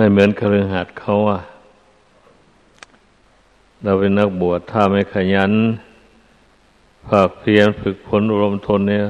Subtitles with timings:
[0.00, 1.40] ไม่เหมือนคฤหัสถ์เขาอะ
[3.82, 5.52] เราเป็นนักบวชถ้าไม่ขยัน
[7.08, 9.06] ภาคเพียรฝึกฝนรมทนเนี่ย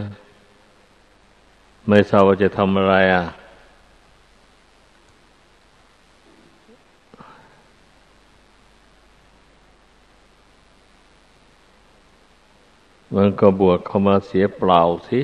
[1.88, 3.26] ไม่ทราบว่าจะทำอะไรอะ
[13.14, 15.20] มันก็บวชเข้ามาเสียเปล่าสิ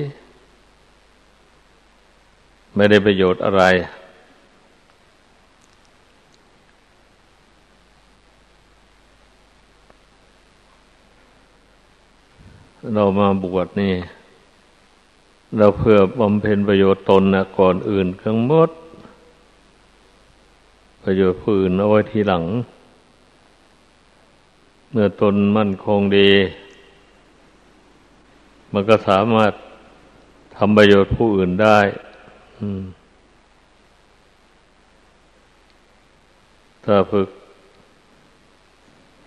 [2.75, 3.63] ไม่ได้ประโยชน์อะไร
[12.93, 13.93] เรามาบวชนี่
[15.57, 18.69] เราเพื่อบำเพ็ญประโยชน์ตนนะก่อนอื่นทั้งหมด
[21.03, 22.43] ประโยชน์ผู้อื่นเอาไว้ทีหลัง
[24.91, 26.31] เมื่อตนมั่นคงดี
[28.73, 29.53] มันก็สามารถ
[30.55, 31.79] ทำประโยชน์ผู้อื่นได้
[36.85, 37.27] ถ้าฝึก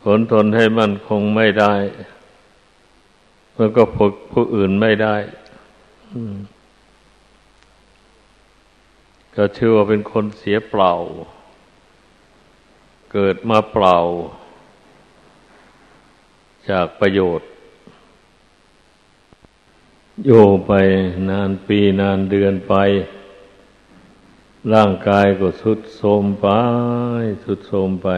[0.02, 1.74] ผลตนให้มั่นคงไม่ได้
[3.60, 5.16] มันก็ฝึกผู้อื่นไม่ได้
[9.36, 10.92] ก็ชื่อว่าเป็นคนเสียเปล่า
[13.12, 13.98] เกิดมาเปล่า
[16.70, 17.48] จากประโยชน์
[20.26, 20.30] โย
[20.66, 20.72] ไป
[21.30, 22.74] นานปีนานเดือนไป
[24.74, 26.46] ร่างกายก็สุดโทมไป
[27.44, 28.08] สุดโทมไป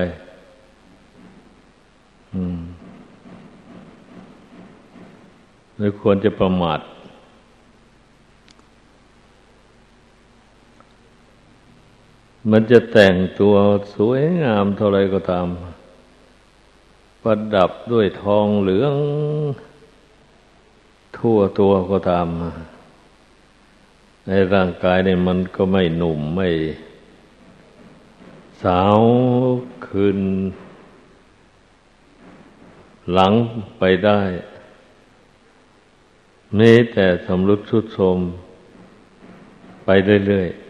[2.32, 2.60] อืม
[5.82, 6.80] ไม่ควรจะประมาท
[12.50, 13.54] มันจะแต่งตัว
[13.94, 15.46] สวยงามเท่าไรก็ตาม
[17.22, 18.94] ประดับด้วยทองเหลือง
[21.18, 22.26] ทั่วตัวก็ตาม
[24.26, 26.48] ในร่างกายเนี่ยมันก็ไม่หนุ่มไม่
[28.62, 29.00] สาว
[29.86, 30.18] คืน
[33.12, 33.32] หลัง
[33.78, 34.20] ไปได้
[36.58, 38.18] มีแต่สำรุดชุดโทม
[39.84, 39.88] ไป
[40.26, 40.62] เรื่อยๆ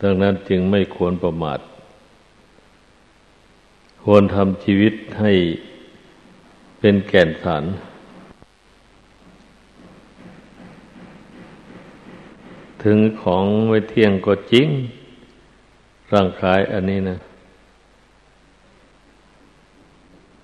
[0.00, 1.60] ดังนั้นจึงไม่ควรประมาท
[4.02, 5.32] ควรทำชีวิตให้
[6.80, 7.64] เป็นแก่นสาร
[12.82, 14.68] ถึงของไม่เที่ยงก็จริง
[16.12, 17.16] ร่างกายอันนี้นะ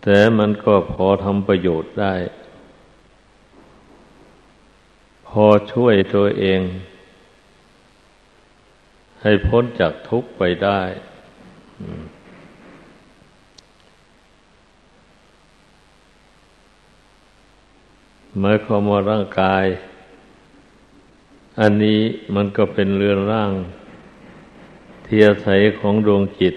[0.07, 2.15] แต่มันก็พอทำประโยชน์ได้
[5.29, 6.61] พอช่วยตัวเอง
[9.23, 10.81] ให้พ้นจากทุกข์ไปได้
[18.39, 19.65] หมายความว่าร่างกาย
[21.61, 22.01] อันนี้
[22.35, 23.53] มันก็เป็นเรือนร่าง
[25.05, 25.49] เทียใส
[25.79, 26.55] ของดวงจิต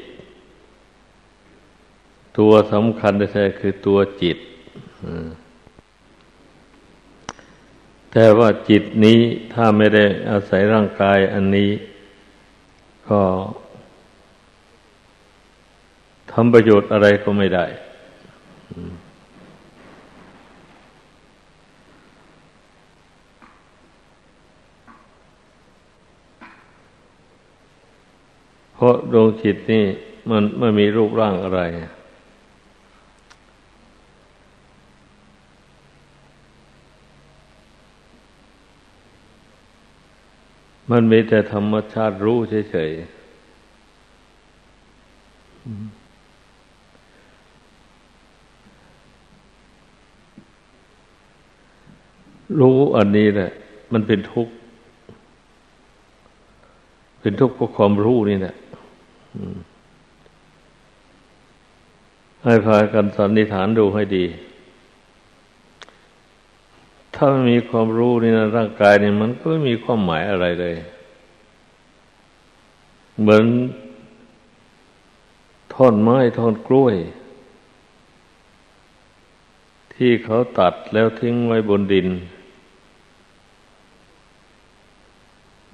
[2.40, 4.38] ตัวสำคัญแท้คือตัวจิต
[8.12, 9.20] แต่ว่าจิตนี้
[9.54, 11.72] ถ้าไม่ได้อาศัยร่างกายอันนี้
[13.10, 13.22] ก็
[16.32, 17.66] ทำประโยชน์อะไรก็ไม่ได้
[28.74, 29.86] เพราะดวงจิตนี่
[30.30, 31.62] มันไม่มีรูปร่างอะไร
[40.92, 42.38] มันมีแต่ธรรมชาติรู้
[42.72, 43.18] เฉยๆ
[52.60, 53.52] รู้อันนี้แหละ
[53.94, 54.54] มันเป็นทุกข์
[57.22, 58.56] เป็นทุกข์เพราะความรู้นี่แหละ
[62.44, 64.26] ให้พากันสันนิษฐานดูให้ดี
[67.18, 70.76] ถ้าไม่มีความรู้นี่นะร่างกายนี่มันก็ไม่มีความหมายอะไรเลย
[73.20, 73.46] เหมือน
[75.74, 76.96] ท่อนไม้ท่อนกล้วย
[79.94, 82.08] ที่เขาตัดแล้วทิ้งไว้บนดิน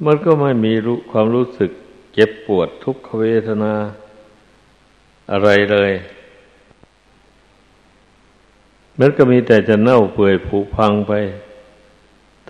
[0.06, 1.72] มันก็ไม่มีรู้ความรู้สึก
[2.14, 3.74] เจ็บปวดทุกขเวทนา
[5.32, 5.92] อะไรเลย
[9.00, 11.14] มันก็มีแต่จะเน่าเปื่อยผุพังไป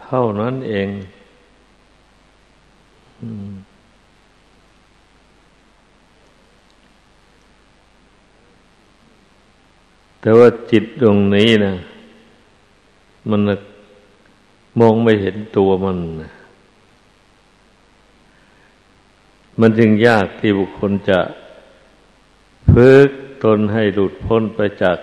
[0.01, 0.89] เท่านั้นเอง
[10.21, 11.73] แต่ว่าจิตดวงนี้นะ
[13.29, 13.41] มัน
[14.79, 15.97] มองไม่เห็นตัวมัน
[19.59, 21.19] มันจึงยากที่บุคคลจะ
[22.71, 23.09] พึก
[23.43, 24.97] ตนให้หลุดพ้นไปจาก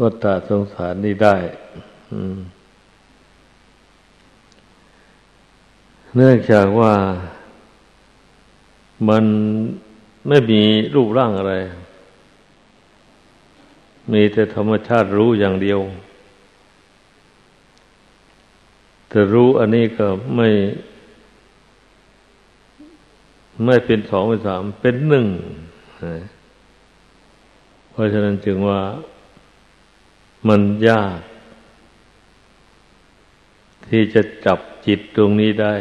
[0.00, 1.36] วัฏสงสารนี้ได้
[6.16, 6.94] เนื่องจากว่า
[9.08, 9.24] มัน
[10.28, 10.62] ไม่มี
[10.94, 11.54] รูปร่างอะไร
[14.12, 15.80] มีแต่ธรรมชาติรู้อย่างเดียว
[19.08, 20.06] แต่รู้อันนี้ก็
[20.36, 20.48] ไม่
[23.64, 25.26] ไม่เป็นสองเป็นสามเป็นหนึ่ง
[27.90, 28.80] เพราะฉะนั้นจึงว่า
[30.46, 31.18] มันยาก
[33.88, 35.74] ที่จะจับจิตตรงนี้ได้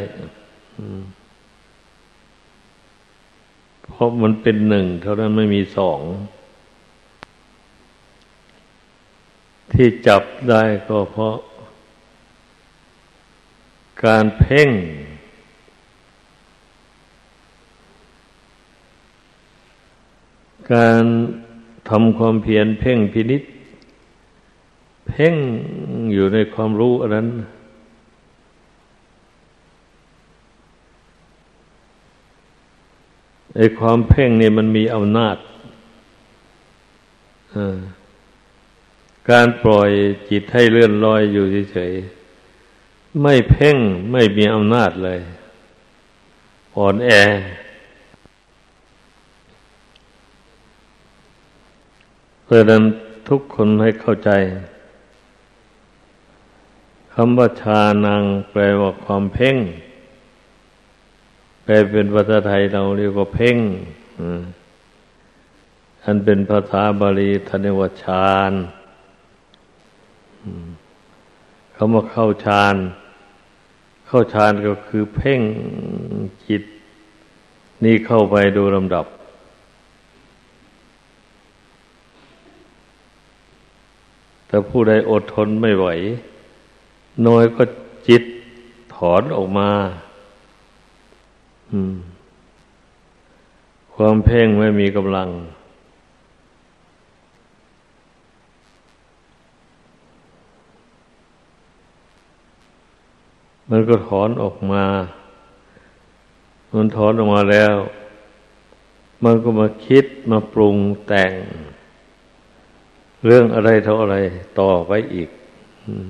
[3.84, 6.00] เพราะมันเป็นหนึ่งเท่านั้นไม่มีสอง
[9.74, 11.36] ที่จับได้ก็เพราะ
[14.06, 14.70] การเพ่ง
[20.74, 21.04] การ
[21.90, 23.44] ทำความเพียรเพ่งพินิษ
[25.08, 25.36] เพ่ง
[26.14, 27.28] อยู่ในความรู้อันนั้น
[33.56, 35.38] ไอ้ความเพ่งนี่มันมีอำนาจ
[39.30, 39.90] การปล่อย
[40.30, 43.78] จิตให้เลื่อนลอยอยู่เฉยๆ ไม่เพ่ง
[44.12, 45.20] ไม่มีอำนาจเลย
[46.78, 47.10] อ่อนแอ
[52.44, 52.84] เพราะนั้น
[53.30, 59.58] ทุกคนให้เข้าใจำว่าชานังแปลว่าความเพ่ง
[61.64, 63.58] แปลเป็นภาษาไทยเราเรียกว่าเพ่ง
[66.04, 68.52] อันเป็นภาษาบาลีทนวชาน
[71.74, 72.76] เขามาเข้าฌาน
[74.08, 75.42] เข้าฌานก็คือเพ่ง
[76.48, 76.64] จิต
[77.84, 79.06] นี่เข้าไปดูลำดับ
[84.48, 85.88] แต่ผู้ใดอดทนไม่ไหว
[87.26, 87.64] น้อยก็
[88.08, 88.24] จิต
[88.96, 89.70] ถอนออกมา
[93.96, 95.30] ความเพ่งไม่มีกำลัง
[103.70, 104.84] มันก็ถอนออกมา
[106.74, 107.76] มันถอนออกมาแล้ว
[109.24, 110.78] มันก็มาคิดมาปรุง
[111.08, 111.32] แต่ง
[113.26, 114.16] เรื่องอะไรเท่าอะไร
[114.60, 115.30] ต่อไปอีก
[115.86, 116.08] อืม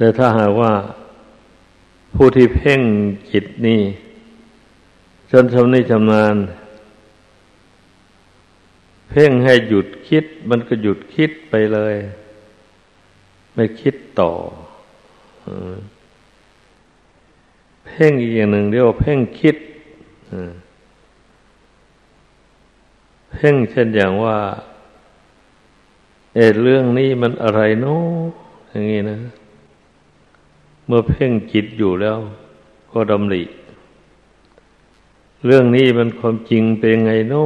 [0.00, 0.72] แต่ถ้าหากว่า
[2.14, 2.80] ผู้ที่เพ่ง
[3.30, 3.82] จิตนี่
[5.30, 6.36] จนชำนิชำนาญ
[9.10, 11.94] เพ่งให้หยุดคิด มันก็หยุดคิดไปเลย
[13.54, 14.32] ไม่คิดต่อ
[17.86, 19.56] เพ่งอีกอย่างหนึ่งเรียกว่าเพ่งคิด
[23.32, 24.38] เพ่งเช่นอย่างว่า
[26.34, 28.04] เอเรื่องนี้มันอะไรเนาะ
[28.70, 29.18] อย่างนี้นะ
[30.88, 32.18] เมื่อเพ่งจิตอยู่แล้ว
[32.92, 33.42] ก็ดำริ
[35.44, 37.44] เรื่องนี้มันความจริงเป็นไงโน้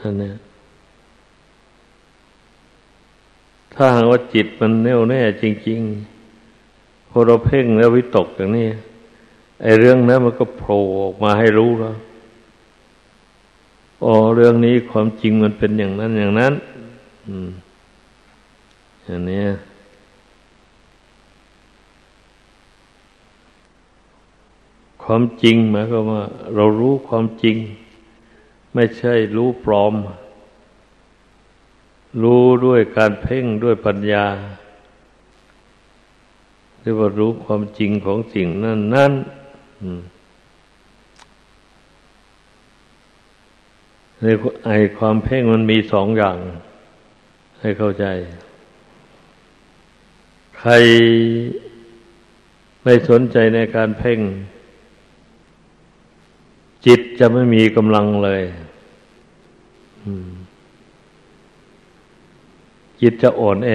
[0.00, 0.32] อันนี้
[3.74, 5.80] ถ้าหากว่าจิตมันแน่วแน่จริง
[6.46, 8.68] ๆ พอเราเพ่งแล้ววิตกอย่างนี้
[9.62, 11.96] ไอ้เรื่องนั้นมันก็โผล่ออกมาให้รู้แล้ว
[14.04, 16.52] อ๋อเรื่องนี้ความจริงมันเป็นอย่างนั้นอย่างนั้น
[17.26, 17.48] อืม
[19.08, 19.44] อันนี้
[25.02, 27.56] ความจริงหมายความว่า เรารู้ความจริง
[28.74, 29.94] ไม่ใช่รู้ปลอม
[32.22, 34.26] รู้ด้วยการเพ่งด้วยปัญญา
[36.80, 39.12] เรียกว่ารู้ความจริงของสิ่งนั้นนั่น
[44.20, 44.24] ใน
[44.66, 46.36] ไอความเพ่งมันมีสองอย่าง
[47.60, 48.06] ให้เข้าใจ
[50.68, 50.70] ร
[52.82, 54.20] ไม่สนใจในการเพ่ง
[56.86, 58.42] จิตจะไม่มีกำลังเลย
[63.00, 63.70] จิตจะอ่อนแอ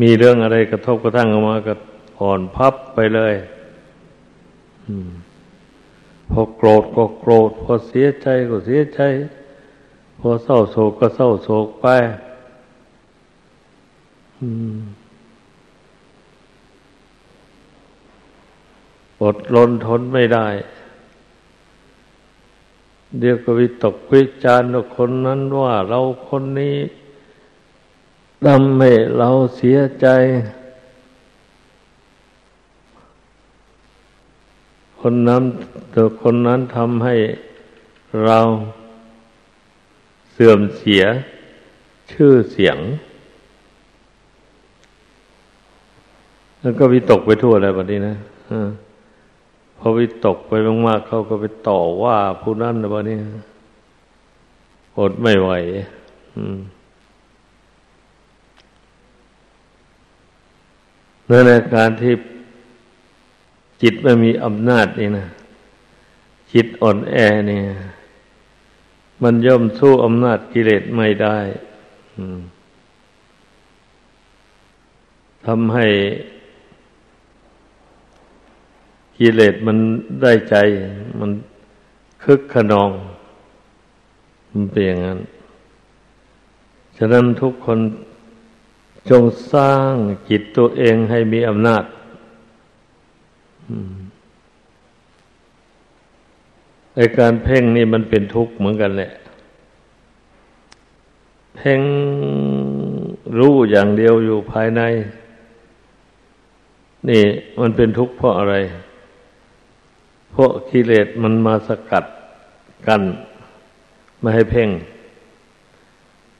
[0.00, 1.74] มีเรื่องอะไรกระทบกระทั่งออกมาก็
[2.20, 3.34] อ่อนพับไปเลย
[6.30, 9.00] พอโกรธก็โกรธ พอเสียใจก็เสียใจ
[10.18, 11.86] พอเศร้าโศกก็เศร้าโศกไป
[14.40, 14.42] อ
[19.22, 20.46] อดรนทนไม่ได้
[23.18, 26.76] เดี๋ยวก็วิตกวิจารณ์คนนั้นว่าเราคนนี้
[28.46, 30.06] ทำให้เราเสียใจ
[35.00, 35.42] คนนั้น
[35.94, 37.16] ตัวคนนั้นทำให้
[38.24, 38.38] เรา
[40.32, 41.02] เสื่อมเสีย
[42.12, 42.78] ชื่อเสียง
[46.60, 48.14] แล้วก็วิตกไปทั่วอะไรแบบนี้นะ
[48.50, 48.68] อ่า
[49.78, 50.52] พอวิตกไป
[50.86, 53.18] มากๆเขาก็ไปต่อว่าผู้นั้นนะแบบนี้
[54.98, 55.50] อดไม่ไหว
[61.30, 62.14] นั่นแหละการที่
[63.82, 65.26] จิตไม่มีอำนาจนี่นะ
[66.52, 67.16] จิตอ่อนแอ
[67.48, 67.64] เนี่ย
[69.22, 71.38] มันย่อมสู้อำนาจกิเลสไม่ได้
[75.46, 75.86] ทำให้
[79.18, 79.76] กิเลสมัน
[80.22, 80.56] ได้ใจ
[81.20, 81.30] มัน
[82.22, 82.90] คึกขนอง
[84.50, 85.18] มันเป็นอย่างนั้น
[86.96, 87.78] ฉะนั้นทุกคน
[89.10, 89.92] จงสร้าง
[90.28, 91.84] จิตตัวเองให้มีอำนาจ
[96.94, 99.10] ไอการเพ่งนี่มันเป็นทุกข์เหมือนกันแหละ
[101.56, 101.80] เพ่ง
[103.38, 104.82] รู้อย่างเดียวอยู่ภายใน
[107.08, 107.22] นี่
[107.60, 108.56] มันเป็นทุกข์เพราะอะไร
[110.30, 112.04] เพราะกิเลสมันมาสกัด
[112.86, 113.02] กัน
[114.20, 114.70] ไม่ให้เพ่ง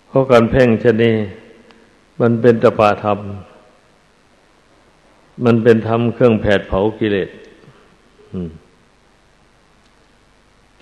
[0.09, 1.13] เพราะการเพ่งชนี
[2.21, 3.19] มันเป็นตปาธรรม
[5.45, 7.31] มันเป็นธรรมเครื่องแผดเผากิเลส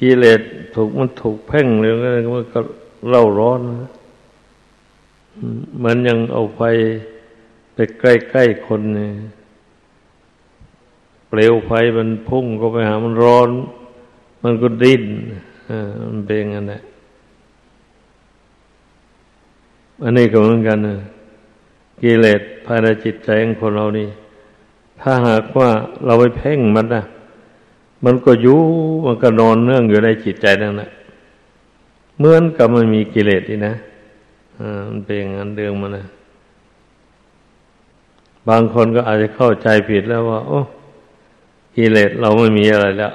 [0.01, 0.41] กิเลส
[0.75, 1.93] ถูกมันถูกเพ่งเลย
[2.35, 2.61] มันก็
[3.09, 3.61] เล่าร้อน
[5.85, 6.61] มันยังเอาไฟ
[7.75, 8.05] ไปใก
[8.37, 9.13] ล้ๆคนเนี่ย
[11.28, 13.50] เปลวไฟมันพุ่งก็ไปหามันร้อน
[14.42, 15.04] มันก็ดิ้น
[16.11, 16.83] มันเป็นอย่างนั้นแหละ
[20.02, 20.97] อันนี้ก็เหมือนกันนะ
[22.00, 24.09] กิเลสภายในจิตใจของคนเรานี่
[25.00, 25.71] ถ้าหากว่า
[26.04, 27.02] เราไปเพ่งมันนะ
[28.04, 28.61] มันก็ยู่
[29.06, 30.90] มันก็นอนเนื่องอยู่ในจิตใจนั่นแหละ
[32.18, 33.75] เหมือนกับมันมีกิเลสนี่นะ
[34.61, 36.04] อ่ามันเป็นอย่างนั้นเรื่องมันนะ
[38.49, 40.61] บางคนก็อาจจะเข้าใจผิดแล้วว่า โอ้
[41.76, 43.12] กิเลสเราไม่มีอะไรแล้ว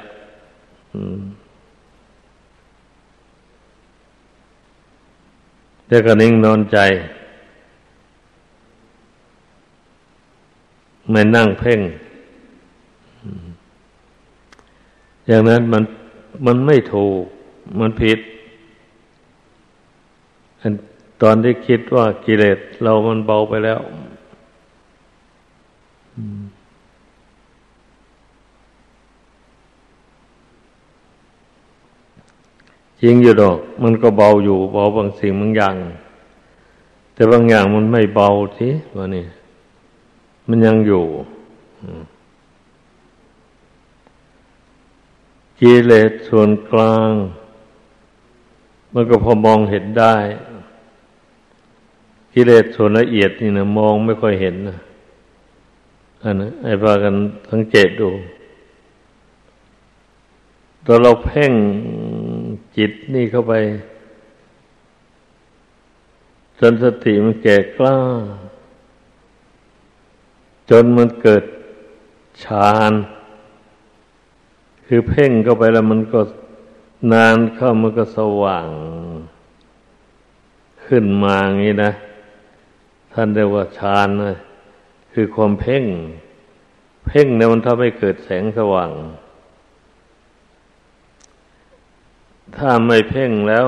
[5.88, 6.78] แต่ก็นิ่งนอนใจ
[11.10, 11.80] ไม่นั่งเพ่ง
[15.28, 15.84] อย่างนั้นมัน
[16.46, 17.24] มันไม่ถูก
[17.80, 18.20] มันผิด
[21.22, 23.82] ตอนที่คิดว่ากิเลสเรามันเบาไปแล้ว
[33.02, 35.76] จริงอยู่ดอก มันก็เบาอยู่ เบาบางสิ่งบางอย่าง
[37.14, 39.26] แต่บางอย่างมันไม่เบาทีว่านี่
[40.48, 41.04] มันยังอยู่
[45.60, 47.12] กิเลสส่วนกลาง
[48.94, 50.16] มันก็พอมองเห็นได้
[52.34, 54.78] กิเลสส่วนละเอียดนี่นะมองไม่ค่อยเห็นนะ
[56.24, 57.14] อันนั้นไอ้พากัน
[57.52, 58.10] สังเกตดู
[60.86, 61.52] ตอนเราเพ่ง
[62.78, 63.54] จิตนี่เข้าไป
[66.60, 67.98] จนสติมันแก่กล้า
[70.70, 71.44] จนมันเกิด
[72.44, 72.92] ฌาน
[74.86, 76.20] คือเพ่งเข้าไปแล้วมันก็
[77.14, 78.70] นานเข้ามันก็สว่าง
[80.86, 81.92] ขึ้นมาอย่างนี้นะ
[83.14, 84.36] ท่านเรียกว่าฌานนะ
[85.14, 85.86] คือความเพ่ง
[87.08, 88.92] เพ่งเนี่ยมันทำให้เกิดแสงสว่าง
[92.58, 93.68] ถ้าไม่เพ่งแล้ว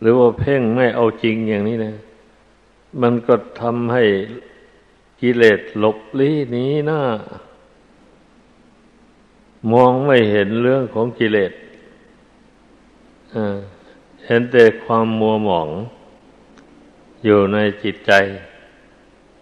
[0.00, 1.94] หรือว่าเพ่งไม่เอาจริงอย่างนี้นะ
[3.00, 4.04] มันก็ทำให้
[5.20, 7.00] กิเลสหลบลี้นี้หน้า
[9.72, 11.52] มองไม่เห็นเรื่องของกิเลส
[14.26, 15.68] เห็นแต่ความมัวหมอง
[17.24, 18.12] อยู่ในจิตใจ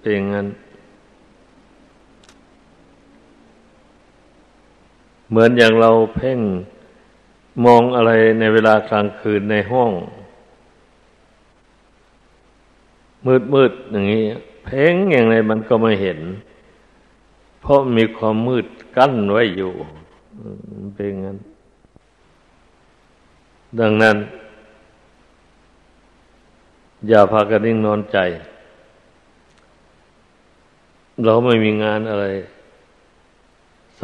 [0.01, 0.47] เป็นงั้น
[5.35, 6.41] เหมือนอย่างเราเพ่ง
[7.65, 9.91] มองอะไรในเวลากลางคืนในห้อง
[13.27, 14.25] มืดมืดอย่างนี้
[14.65, 16.19] เพ่งอย่างไรมันก็ไม่เห็น
[17.61, 19.73] เพราะมีความมืดกั้นไว้อยู่
[20.95, 21.39] เป็นงั้น
[23.81, 24.17] ดังนั้น
[27.09, 28.19] อย่าพากันนิ่งนอนใจ
[31.25, 32.27] เราไม่มีงานอะไร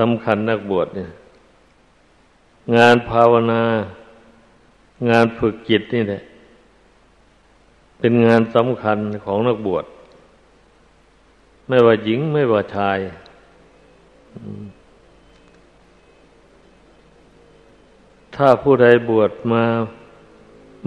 [0.00, 1.11] สำคัญนักบวชเนี่ย
[2.76, 3.62] งานภาวนา
[5.11, 6.23] งานฝึกจิตนี่แหละ
[7.99, 9.85] เป็นงานสำคัญของนักบวช
[11.69, 12.99] ไม่ว่าหญิงไม่ว่าชาย
[18.35, 19.64] ถ้าผู้ใดบวชมา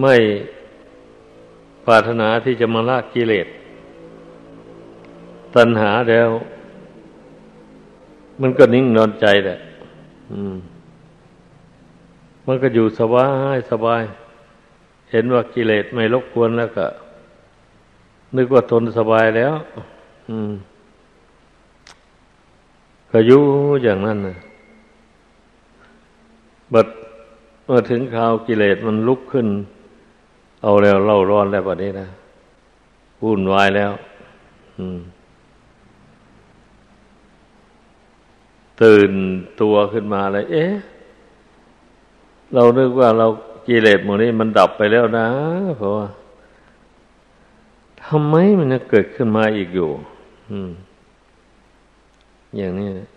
[0.02, 0.16] ไม่
[1.86, 3.48] ปรารถนาที่จะมาลากกิเลส
[5.56, 6.30] ตัณหาแล้ว
[8.42, 9.58] มันก็นิ่งนอนใจแหละ
[12.48, 14.04] มันก็อยู่สบายสบาย
[15.12, 16.86] เห็นว่ากิเลสไม่รบกวนแล้วก็
[18.36, 19.54] นึกว่าทนสบายแล้ว
[20.30, 20.52] อืม
[23.12, 23.42] ก็อยู่
[23.84, 24.38] อย่างนั้นนะ
[26.74, 26.88] บัด
[27.66, 29.48] เมื่อถึงข่าวกิเลสมันลุกขึ้น
[30.64, 32.08] เอาแล้วเล่าร้อนแล้วแบบนี้นะ
[33.24, 33.92] วุ่นวายแล้ว
[34.78, 35.00] อืม
[38.82, 39.12] ตื่น
[39.62, 40.74] ตัวขึ้นมาเลยเอ๊ะ
[42.54, 43.28] เรานึกว่าเรา
[43.68, 45.28] กิเลสหมดนี้มันดับไปแล้วนะ
[45.78, 46.08] เพราะว่า
[48.04, 49.90] ทำไมมันจะเกิดขึ้นมาอีกอยู่
[52.58, 53.10] อย่างนี้นะ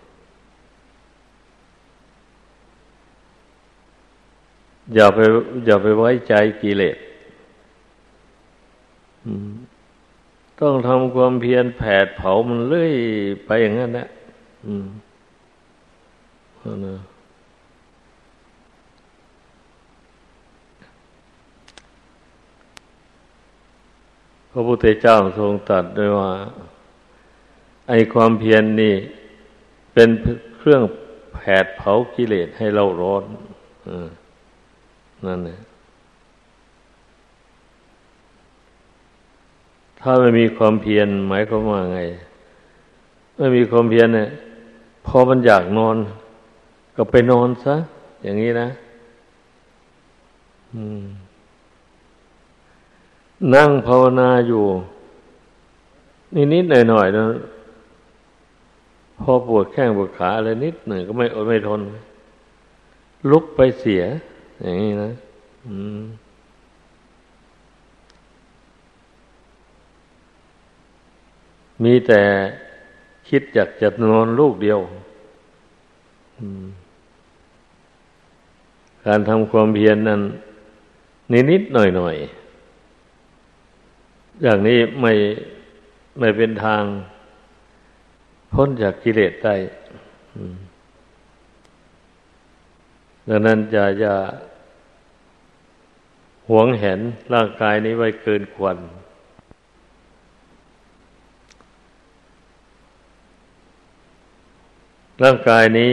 [4.94, 5.18] อย่าไป
[5.66, 6.96] อย่าไปไว้ใจกิเลส
[10.60, 12.92] ต้องทำความเพียรแผดเผามันเรื่อย
[13.46, 14.08] ไปอย่างนั้นแหละ
[14.66, 14.86] อืม
[16.86, 16.96] นะ
[24.50, 26.30] พระพุทธเจ้าทรงตรัสด้วยว่า
[27.88, 28.94] ไอความเพียรนนี่
[29.92, 30.08] เป็น
[30.56, 30.82] เครื่อง
[31.34, 33.24] แผดเผากิเลสให้เราร้อน
[33.88, 33.90] อ
[35.26, 35.60] นั่นเอง
[40.00, 42.00] ถ้าไม่มีความเพียรหมายความว่าไง
[43.36, 44.28] ไม่มีความเพียรเนี่ย
[45.06, 45.96] พอมันอยากนอน
[46.96, 47.74] ก็ไปนอนซะ
[48.22, 48.68] อย่างนี้นะ
[53.54, 54.64] นั่งภาวนาอยู่
[56.52, 57.24] นิดๆหน่อยๆนะ
[59.18, 61.80] พอปวดแข้งปวดขาอะไรนิดหนึ่งก็ไม่อดไม่ทน
[63.30, 64.02] ลุกไปเสีย
[64.62, 65.10] อย่างนี้นะ
[71.84, 72.22] มีแต่
[73.28, 74.78] คิดอยากจะนอนลูกเดียว
[76.38, 76.66] อืม
[79.06, 80.22] การทำความเพียรนนั้น
[81.50, 85.12] นิดๆหน่อยๆอย่างนี้ไม่
[86.18, 86.82] ไม่เป็นทาง
[88.52, 89.54] พ้นจากกิเลสได้
[93.28, 94.16] ดังนั้นจะอย่า
[96.48, 97.00] หวงเห็น
[97.34, 98.76] ร่างกายนี้ไว้เกินควร
[105.22, 105.92] ร่างกายนี้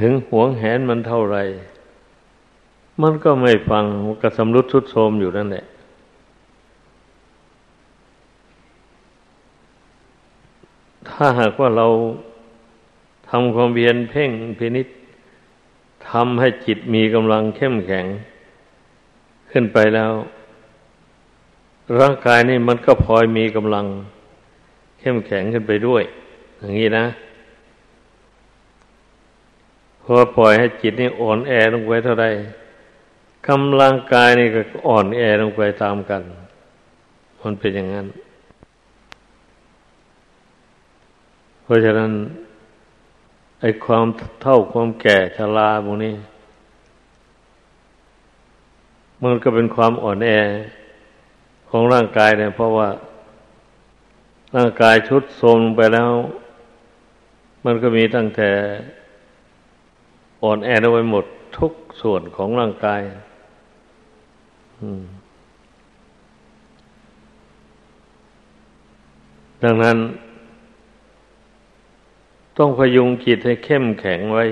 [0.00, 1.38] ถึงหวงแหนมันเท่าไร
[3.02, 3.84] มันก็ไม่ฟัง
[4.22, 5.64] กระสำรุดทุดโทมอยู่นั่นแหละ
[11.08, 11.86] ถ้าหากว่าเรา
[13.28, 14.86] ทำความเพียรเพ่งพินิษ
[16.08, 18.06] ทำให้จิตมีกำลังเข้มแข็ง
[19.50, 20.12] ขึ้นไปแล้ว
[21.98, 23.86] ร่างกายนี่มันก็พลอยมีกำลัง
[25.00, 26.02] เข้มแข็งขึ้นไปด้วย
[26.60, 27.04] อย่างนี้นะ
[30.10, 32.26] พอปล่อยให้จิตนี่อ่อนแอลงไปเท่าไร
[33.48, 36.22] กำลังกายนี่ก็อ่อนแอลงไปตามกัน
[37.42, 38.06] มันเป็นอย่างนั้น
[41.62, 42.12] เพราะฉะนั้น
[43.60, 44.06] ไอ้ความ
[44.42, 46.14] เท่าความแก่ชราพวกนี้
[49.22, 50.30] มันก็เป็นความอ่อนแอ
[51.68, 52.88] ของร่างกายเนี่ยเพราะว่า
[54.56, 56.10] ร่างกายชุดโทรมไปแล้ว
[57.64, 58.50] มันก็มีตั้งแต่
[60.42, 61.24] อ่อนแอเอาไว้หมด
[61.58, 63.00] ทุกส่วนของร่างกาย
[69.62, 69.96] ดังนั้น
[72.58, 74.44] ต้องพยุงจิตให้เข้มแข็งไว้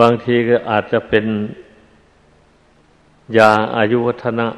[0.00, 1.26] บางทีก็อาจจะเป็น
[3.38, 4.48] ยาอายุวัฒนะ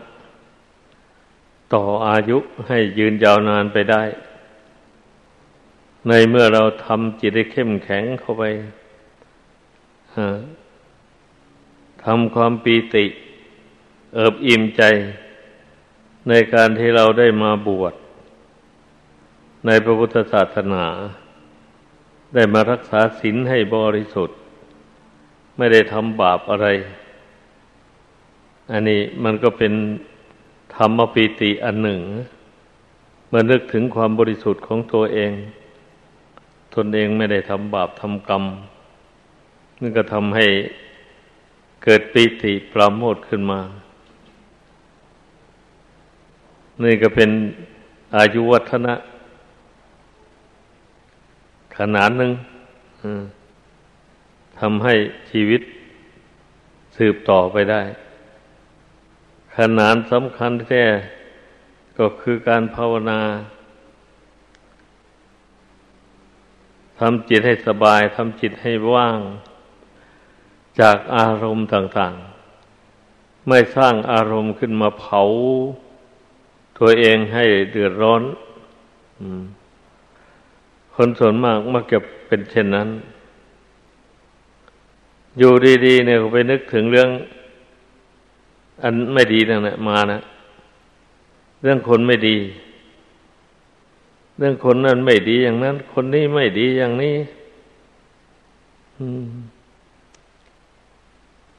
[1.74, 2.38] ต่ออายุ
[2.68, 4.02] ให้ยืนยาวนานไปได้
[6.08, 8.44] ในเมื่อเราทำจิตให้เข้มแข็งเข้าไป
[12.04, 13.06] ทำความปีติ
[14.14, 14.82] เอิบอิ่มใจ
[16.28, 17.94] ในการที่เราได้มาบวช
[19.66, 20.84] ในพระพุทธศาสนา
[22.34, 24.38] ได้มารักษาศีลให้บริสุทธิ์
[25.56, 26.68] ไม่ได้ทำบาปอะไร
[28.72, 29.72] อันนี้มันก็เป็น
[30.76, 32.00] ธรรมปีติอันหนึ่ง
[33.28, 35.32] เมื่อนึกถึงความบริสุทธิ์ของตัวเอง
[36.74, 38.44] ตนเองไม่ได้ทำบาปทำกรรม
[39.80, 40.46] นี่ก็ทำให้
[41.84, 43.60] เกิดปิติปราโมทขึ้นมา
[46.82, 47.30] นี่ก็เป็น
[48.16, 48.94] อายุวัฒนะ
[51.78, 52.32] ขนาดหนึ่ง
[54.60, 54.94] ทำให้
[55.30, 55.62] ชีวิต
[56.96, 57.82] สืบต่อไปได้
[59.56, 60.84] ขนาดสำคัญแท้
[61.98, 69.20] ก็คือการภาวนาำจิตให้สบายทำจิตให้ว่าง
[70.80, 72.14] จากอารมณ์ต่าง
[72.80, 75.22] ๆ ไม่สร้างอารมณ์ขึ้นมาเผา
[76.78, 78.22] ตัวเองให้เดือดร้อน
[80.94, 82.88] คนส่วนมากมักจะเป็นเช่นนั้น
[85.38, 85.52] อยู่
[85.86, 87.08] ดีๆเนี่ยไปนึกถึงเรื่อง
[88.82, 90.20] อันไม่ดีนั่นแหละมานะ
[91.62, 92.36] เรื่องคนไม่ดี
[94.38, 97.16] เรื่องคนนั้นไม่ดีอย่างนั้น คนนี้ไม่ดีอย่างนี้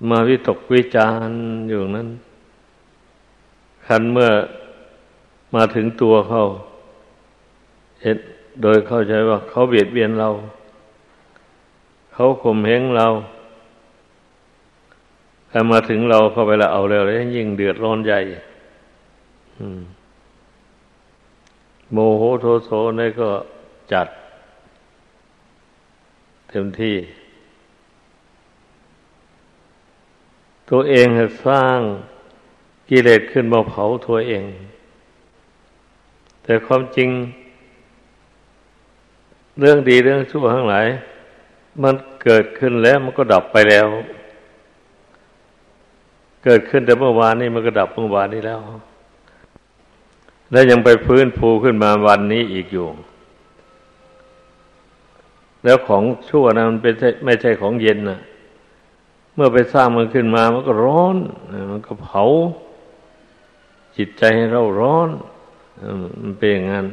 [0.10, 1.30] มาวิตกวิจาร
[1.70, 2.10] อยู่นั้น
[3.86, 4.30] คันเมื่อ
[5.56, 6.42] มาถึงตัวเขา
[8.02, 8.18] เห็น
[8.62, 10.30] โดยเข้าใจว่า เขาเบียดเบียนเรา
[12.14, 13.08] เขาข่มเหงเรา
[15.50, 18.20] แต่มาถึงเราเข้าไปแล้วเอาแล้วแล้วยิ่งเดือดร้อนใหญ่
[19.60, 19.80] อืม
[21.91, 22.69] โมโหโทโส
[23.00, 23.30] นี่ก็
[23.91, 24.08] จัด
[26.50, 26.95] เต็มที่
[30.69, 31.08] ตัวเอง
[31.45, 31.80] สร้าง
[32.89, 34.45] กิเลสขึ้นมาเผาตัวเอง
[36.43, 37.10] แต่ความจริง
[39.60, 40.88] เรื่องดีเรื่องชั่วทั้งหลาย
[41.84, 43.88] มันเกิดขึ้นแล้วมันก็ดับไปแล้ว
[46.43, 48.60] เกิดขึ้นแต่เมื่อวานนี้มันก็ดับเมื่อวานนี้แล้ว
[50.52, 52.88] แล้วยังไปพื้นภูขึ้นมาวันนี้อีกอยู่
[55.64, 56.94] แล้วของชั่วนะมันเป็น
[57.26, 58.20] ไม่ใช่ของเย็นนะ
[59.36, 61.18] เมื่อไปสร้างมันขึ้นมา มันก็ร้อน
[61.72, 62.24] มันก็เผา
[63.98, 65.10] จิตใจให้เราร้อน
[66.22, 66.88] มันเป็นอย่างนั้น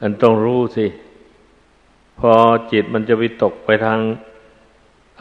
[0.00, 0.86] อันต้องรู้สิ
[2.18, 2.32] พอ
[2.72, 4.00] จิตมันจะไปตกไปทาง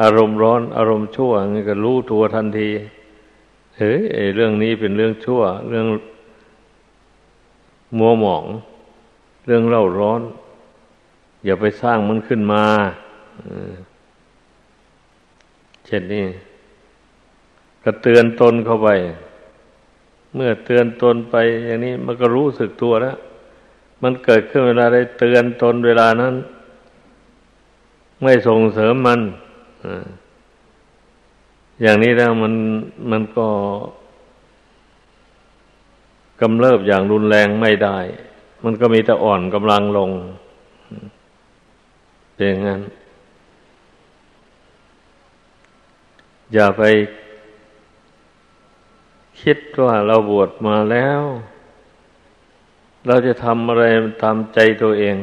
[0.01, 2.69] อารมณ์ร้อน อารมณ์ชั่วงั้นก็รู้ตัวทันที
[3.77, 4.01] เฮ้ย
[4.35, 5.87] เรื่องนี้เป็นเรื่องชั่ว เรื่อง
[7.97, 8.45] มัวหมอง
[9.45, 10.21] เรื่องเล่าร้อน
[11.45, 12.63] อย่าไปสร้างมันขึ้นมา
[15.85, 16.25] เช่นนี้
[17.83, 18.89] ก็เตือนตนเข้าไป
[20.35, 23.17] เมื่อเตือนตนไปอย่างนี้มันก็รู้สึกตัวแล้ว
[24.03, 26.35] มันเกิดขึ้นเวลาได้เตือนตนเวลานั้น
[28.21, 29.21] ไม่ส่งเสริมมัน
[31.81, 32.53] อย่างนี้แล้วมัน
[33.11, 33.47] มันก็
[36.41, 37.97] กำเริบอย่างรุนแรงไม่ได้
[38.63, 40.11] มันก็มีแต่อ่อนกำลังลง
[42.35, 42.81] เป็นอย่างนั้น
[46.53, 46.83] อย่าไป
[49.41, 51.21] คิดว่าเราบวชมาแล้ว
[53.07, 53.83] เราจะทำอะไร
[54.23, 55.17] ตามใจตัวเอง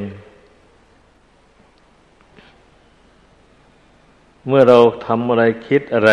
[4.47, 6.13] เมื่อเราทำอะไรคิดอะไร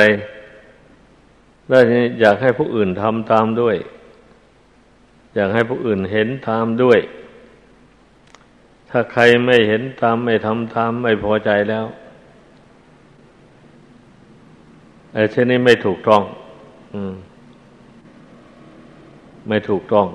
[1.70, 1.82] แล้ว
[2.20, 3.76] อยากให้ผู้อื่นทำตามด้วย
[5.36, 7.00] อยากให้ผู้อื่นเห็นตามด้วย
[8.89, 11.86] ถ้าใครไม่เห็นตามไม่ทำตามไม่พอใจแล้ว
[15.13, 16.22] ไอ้เช่นนี้ไม่ถูกต้อง
[16.94, 17.13] อืม
[19.48, 20.08] ไม่ถูกต้อง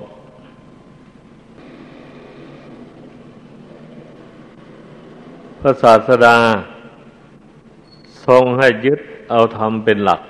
[5.59, 6.37] พระศาสดา
[8.25, 8.99] ทรงให้ยึด
[9.29, 10.21] เอาธรรมเป็นหลัก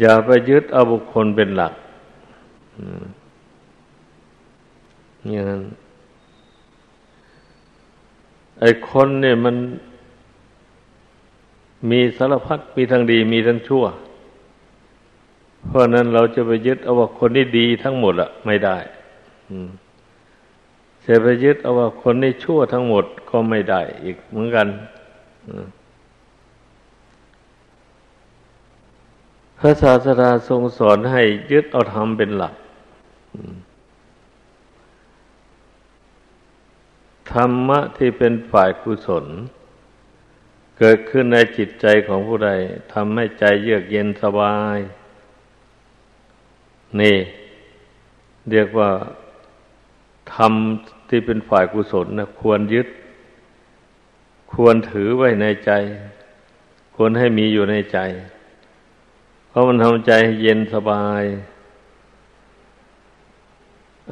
[0.00, 1.72] อย่าไปยึดเอาบุคคลเป็นหลัก
[2.78, 2.80] อ
[5.34, 5.62] ย่างนั้น
[8.60, 9.56] ไอ้คนเนี่ยมัน
[11.90, 13.84] มีสารพัดมีทั้งดีมีทั้งชั่ว
[15.66, 18.76] เพราะนั้นเราจะไปยึดเอาว่าคนนี้ดีทั้งหมดอะไม่ได้
[21.04, 24.66] จะไปยึดเอาว่าคนนี้ชั่วทั้งหมดก็ไม่ได้ อีกเหมือนกัน
[29.58, 32.54] พระศาสดาทรงสอนให้ยึดเอาธรรมเป็นหลัก
[37.32, 39.26] ธรรมะที่เป็นฝ่ายกุศล
[40.78, 42.50] เกิดขึ้นในจิตใจของผู้ใด
[42.92, 44.78] ทำให้ใจเยือกเย็นสบาย
[47.00, 47.16] นี่
[48.50, 48.90] เรียกว่า
[50.34, 50.52] ธรรม
[51.08, 52.88] ที่เป็นฝ่ายกุศลนะควรยึด
[54.52, 55.72] ควรถือไว้ในใจ
[56.94, 57.98] ควรให้มีอยู่ในใจ
[59.48, 60.12] เพราะมันทำใจ
[60.42, 61.22] เย็นสบาย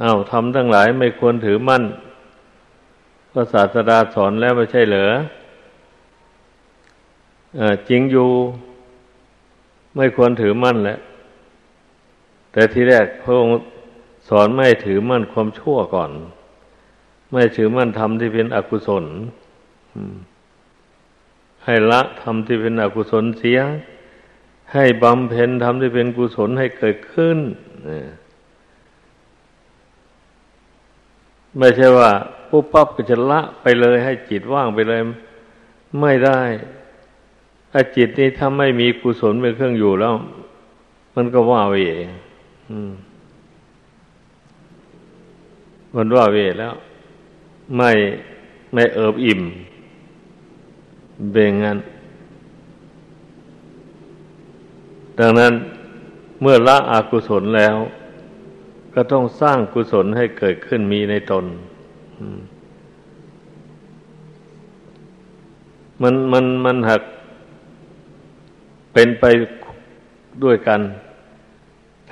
[0.03, 1.85] อา้าวทำทั้งหลายไม่ควรถือมั่น
[3.35, 5.07] ระศาสดาสอนแล้วไม่ใช่เหรอ
[7.59, 8.31] อจริงอยู่
[9.97, 10.99] ไม่ควรถือมั่นแหละ
[12.53, 13.57] แต่ทีแรกพระองค์
[14.29, 16.11] สอนไม่ถือมั่นความชั่วก่อน
[17.33, 19.05] ไม่ถือมั่นทำที่เป็นอกุศล
[21.65, 23.61] ให้ละทำที่เป็นอกุศลเสีย
[24.73, 27.39] ให้บำเพ็ญทำที่เป็นกุศลให้เกิดขึ้น
[31.59, 32.11] ไม่ใช่ว่า
[32.51, 35.01] ปุ๊บปั๊บก็จะละไปเลยให้จิตว่างไปเลย
[36.01, 36.41] ไม่ได้
[37.73, 40.15] ถ้าจิตนี้ถ้าไม่มีกุศลเป็นเครื่องอยู่แล้ว
[41.15, 41.77] มันก็ว่าเว
[45.97, 46.75] มันว่าเวแล้ว
[47.77, 47.91] ไม่
[48.73, 49.41] ไม่เอิบอิ่ม
[51.33, 51.79] เบ่งงั้น
[55.19, 55.53] ดังนั้น
[56.41, 57.77] เมื่อละอกุศลแล้ว
[58.99, 61.45] ก็ต้องสร้างกุศลให้เกิดขึ้นมีในตน
[66.03, 67.03] มันมันมันหัก
[68.93, 69.25] เป็นไป
[70.45, 70.81] ด้วยกัน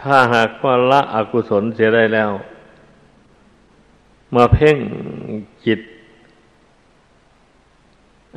[0.01, 2.31] ถ้าหากว่าละอกุศลเสียได้แล้ว
[4.35, 4.77] มาเพ่ง
[5.67, 5.81] จิต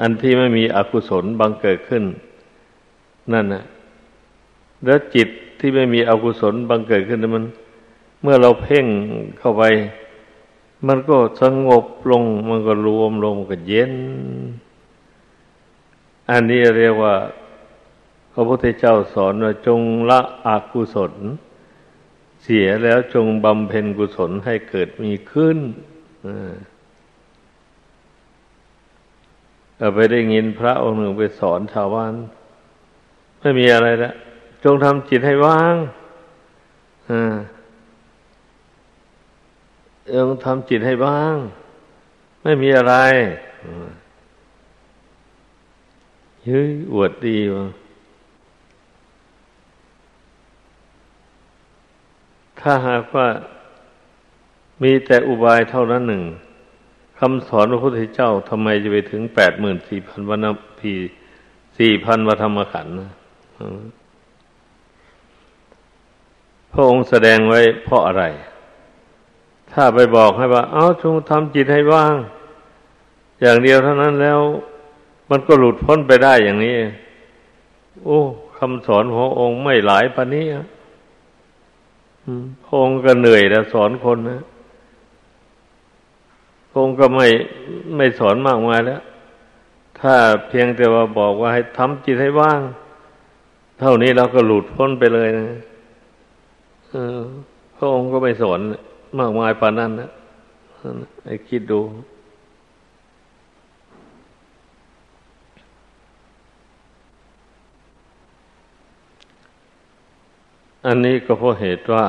[0.02, 2.04] อันที่ไม่มีอกุศลบังเกิดขึ้น
[3.34, 3.64] นั่นนะ
[4.86, 5.28] แล้วจิต
[5.60, 7.46] ที่ไม่มีอกุศลบังเกิดขึ้นมัน
[8.22, 8.86] เมื่อเราเพ่ง
[9.40, 9.64] เข้าไป
[10.88, 13.94] มันก็สงบลง มันก็รวมลงก็เย็น
[16.30, 17.16] อันนี้เรียกว่า
[18.32, 21.14] พระพุทธเจ้าสอนว่าจงละอกุศล
[22.44, 25.58] เสียแล้วจงบำเพ็ญกุศลให้เกิดมีขึ้น
[29.78, 32.14] เอาไปได้ยินพระองค์หนึ่งไปสอนชาวบ้าน
[33.40, 34.14] ไม่มีอะไรแล้ว
[34.64, 35.76] จงทำจิตให้ว่าง
[37.10, 37.36] อ่า
[40.16, 41.38] จงทำจิตให้ว่าง
[42.44, 42.96] ไม่มีอะไร
[46.46, 47.66] เฮ้ยอวดดีวะ
[52.60, 53.28] ถ้าหากว่า
[54.84, 56.24] มีแต่อุบายเท่านั้นหนึ่ง
[57.20, 60.46] คำสอนพระพุทธเจ้าทำไมจะไปถึงแปดหมื่นสี่พันวัน
[60.80, 60.94] พี
[61.80, 62.94] สี่พันวธรรมขันธ์
[66.72, 68.24] พระองค์แสดงไว้เพราะอะไร
[69.72, 72.16] ถ้าไปบอกให้ว่า เอาจงทำจิตให้ว่าง
[73.42, 74.40] อย่างเดียวเท่านั้นแล้ว
[75.30, 76.76] มันก็หลุดพ้นไปได้อย่างนี้
[78.06, 78.20] โอ้
[78.58, 80.46] คำสอนขององค์ไม่หลายปานนี้
[82.66, 84.42] พงก็เหนื่อยแล้วสอนคนนะ
[86.72, 87.28] พงก็ไม่
[87.96, 89.02] ไม่สอนมากมายแล้ว
[90.00, 90.16] ถ้า
[90.48, 92.62] เพียงแต่ว่าบอกว่าให้ทำจิตให้ว่าง
[93.80, 95.48] เท่านี้เราก็หลุดพ้นไปเลยนะ
[97.78, 98.60] พระองค์ก็ไม่สอน
[99.18, 100.10] มากมายปานนั้นนะ
[101.26, 101.82] ให้คิดดู
[110.86, 112.06] อันนี้ก็เพราะเหตุว่า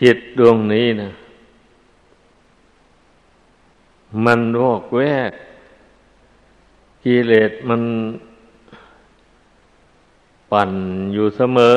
[0.00, 1.10] จิตดวงนี้นะ
[4.24, 5.32] มันวอกแวก
[7.04, 7.82] กิเลสมัน
[10.50, 10.72] ปั่น
[11.12, 11.76] อยู่เสมอ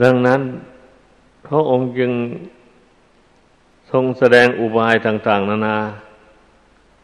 [0.00, 0.40] ดังนั้น
[1.46, 2.12] พระองค์จึง
[3.90, 5.78] ทรงแสดงอุบายต่าง ๆ นานา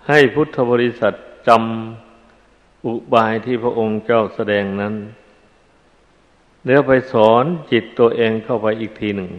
[0.09, 1.13] ให้พุทธบริษัท
[1.49, 4.95] จำอุบายที่พระองค์เจ้าแสดงนั้น
[6.67, 9.31] แล้วไปสอนจิตตัวเองเข้าไปอีกทีหนึ่ง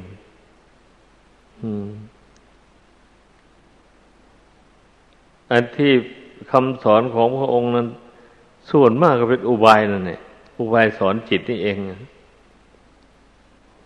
[5.51, 5.91] อันที่
[6.51, 7.87] คำสอนของพระองค์นั้น
[8.71, 10.19] ส่วนมากก็เป็นอุบายนั่นแหละ
[10.59, 11.77] อุบายสอนจิตนี่เอง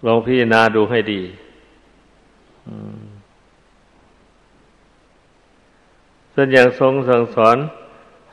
[0.06, 1.22] ลองพิจารณาดูให้ดี
[6.34, 7.58] ส่วนอย่างทรงสั่งสอน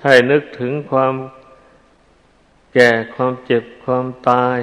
[0.03, 1.15] ให้นึกถึงความ
[2.75, 4.59] แก่ความเจ็บความตาย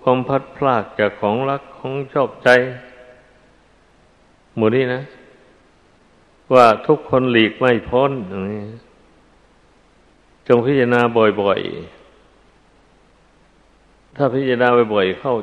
[0.00, 2.48] ความพัดพลากจากของรักของชอบใจ
[4.56, 5.00] หมู่นี้นะ
[6.54, 8.62] ว่าทุกคนหลีกไม่พ้นอย่างนี้
[10.46, 11.00] จงพิจารณา
[11.40, 12.03] บ่อยๆ
[14.16, 15.34] ถ้าพิจารณาบ่อยๆเข้า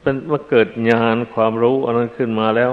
[0.00, 2.72] เป็นมาเกิดญาณความรู้อันนั้นขึ้นมาแล้ว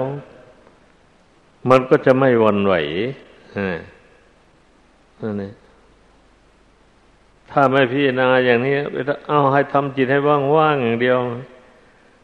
[1.70, 2.74] มันก็จะไม่วันไหว
[5.20, 5.54] นั่นเอง
[7.50, 8.74] ถ้าไม่พิจารณาอย่างนี้
[9.28, 10.18] เอาให้ทำจิตให้
[10.56, 11.18] ว่างๆอย่างเดียว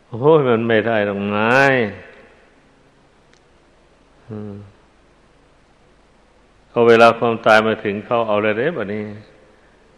[0.09, 1.38] โอ้ยมันไม่ได้ตรงไหน
[6.68, 9.05] เขาเวลาความตายมาถึงเขาเอาอะไรได้แบบนี้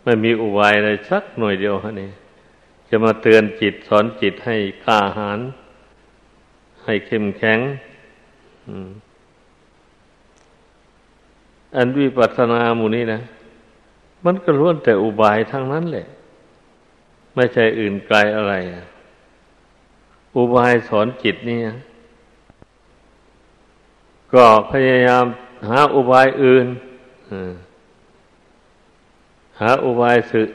[0.05, 2.11] ไม่มีอุบายอะไรสักหน่วยเดียวฮะนี่
[2.90, 5.40] จะมาเตือนจิตสอนจิตให้กล้าหาญ
[6.85, 7.59] ให้เข้มแข็ง
[11.76, 13.20] อันวิปัสสนาหมู่นี้นะ
[14.24, 16.07] มันก็ล้วนแต่อุบายทั้งนั้นแหละ
[17.35, 18.55] ไม่ใช่อื่นไกลอะไร
[20.37, 21.59] อุบายสอนจิตนี่
[24.35, 25.24] ก็พยายาม
[25.68, 26.66] หาอุบายอื่น
[29.61, 30.48] หาอุบายสึก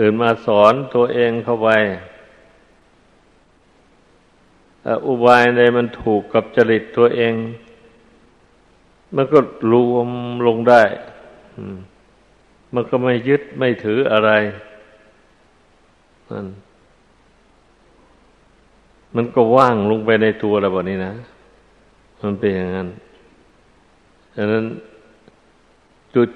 [0.00, 1.68] อื่นมาสอนตัวเองเข้าไป
[5.06, 7.34] อุบายใดมันถูกกับจริตตัวเอง
[9.16, 9.38] มันก็
[9.72, 10.08] รวม
[10.46, 10.82] ลงได้
[12.74, 14.30] มันก็ไม่ยึดไม่ถืออะไร
[16.28, 16.46] มัน
[19.14, 21.12] มันก็ว่างลงไปในตัวเราแบบนี้นะ
[22.22, 22.88] มันเป็นอย่างนั้น
[24.36, 24.64] ฉะนั้น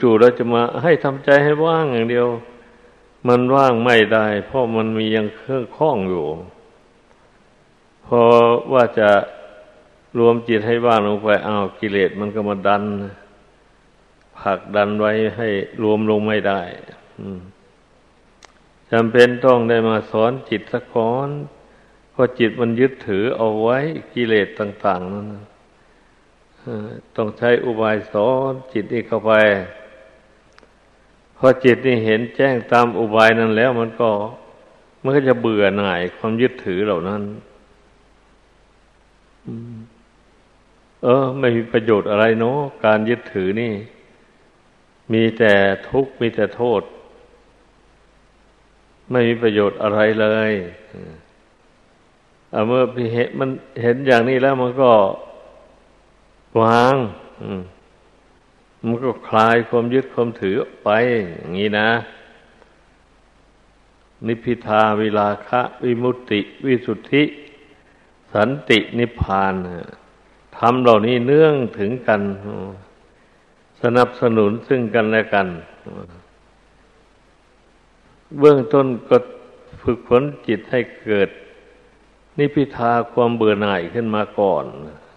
[0.01, 2.27] จู่ๆเราจะมาให้ทำใจให้ว่างอย่างเดียว
[3.29, 6.27] มันว่างไม่ได้ เพราะมันมียังเครื่องข้องอยู่
[8.07, 8.23] พอ
[8.73, 9.11] ว่าจะ
[10.19, 12.85] รวมจิตให้ว่างลงไปอ้าวกิเลสมันก็มาดัน
[14.41, 15.49] ผลักดันไว้ให้
[15.83, 16.63] รวมลงไม่ได้
[18.91, 21.31] จำเป็นต้องได้มาสอนจิตสักก้อน
[22.11, 23.79] เพราะจิตมันยึดถือเอาไว้
[24.15, 25.29] กิเลสต่าง ๆ นั่น
[27.17, 29.33] ต้องใช้อุบายสอนจิตนี่เข้าไป
[31.47, 34.11] อจิตนี่เห็นแจ้งตามอุบายนั้นแล้ว มันก็
[35.03, 37.23] มันก็จะเบื่อหน่ายความยึดถือเหล่านั้น
[41.05, 43.73] เออ ไม่มีประโยชน์อะไรเนาะการยึดถือนี่
[45.13, 45.55] มีแต่
[45.89, 46.83] ทุกข์มีแต่โทษ
[49.11, 50.53] ไม่มีประโยชน์อะไรเลย
[52.67, 52.83] เมื่อ
[53.15, 53.51] เห็นมัน
[53.83, 54.91] เห็นอย่างนี้แล้วมันก็
[56.61, 56.95] วาง
[57.41, 57.74] มั
[58.87, 60.89] มันก็คลายความยึดความถือไป
[61.39, 61.89] อย่างนี้นะ
[64.27, 67.23] นิพิทาวิลาคะ วิมุตติ วิสุทธิ
[68.33, 69.55] สันตินิพพาน
[70.57, 72.23] ทำเหล่านี้เนื่องถึงกัน
[73.83, 75.47] สนับสนุนซึ่งกันและกัน
[78.39, 79.17] เบื้องต้นก็
[79.83, 81.29] ฝึกฝนจิตให้เกิด
[82.39, 84.65] นิพิทาความเบื่อหน่ายขึ้นมาก่อน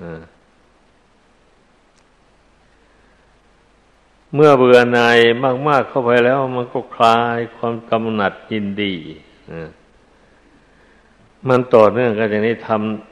[0.02, 0.04] อ
[4.34, 5.20] เมื่อเบื่อหน่าย
[5.68, 8.94] มาก ๆ เข้าไปแล้วมันก็คลายความกำหนัดยินดี
[11.48, 12.70] มันต่อเนื่องกันอย่างนี้ท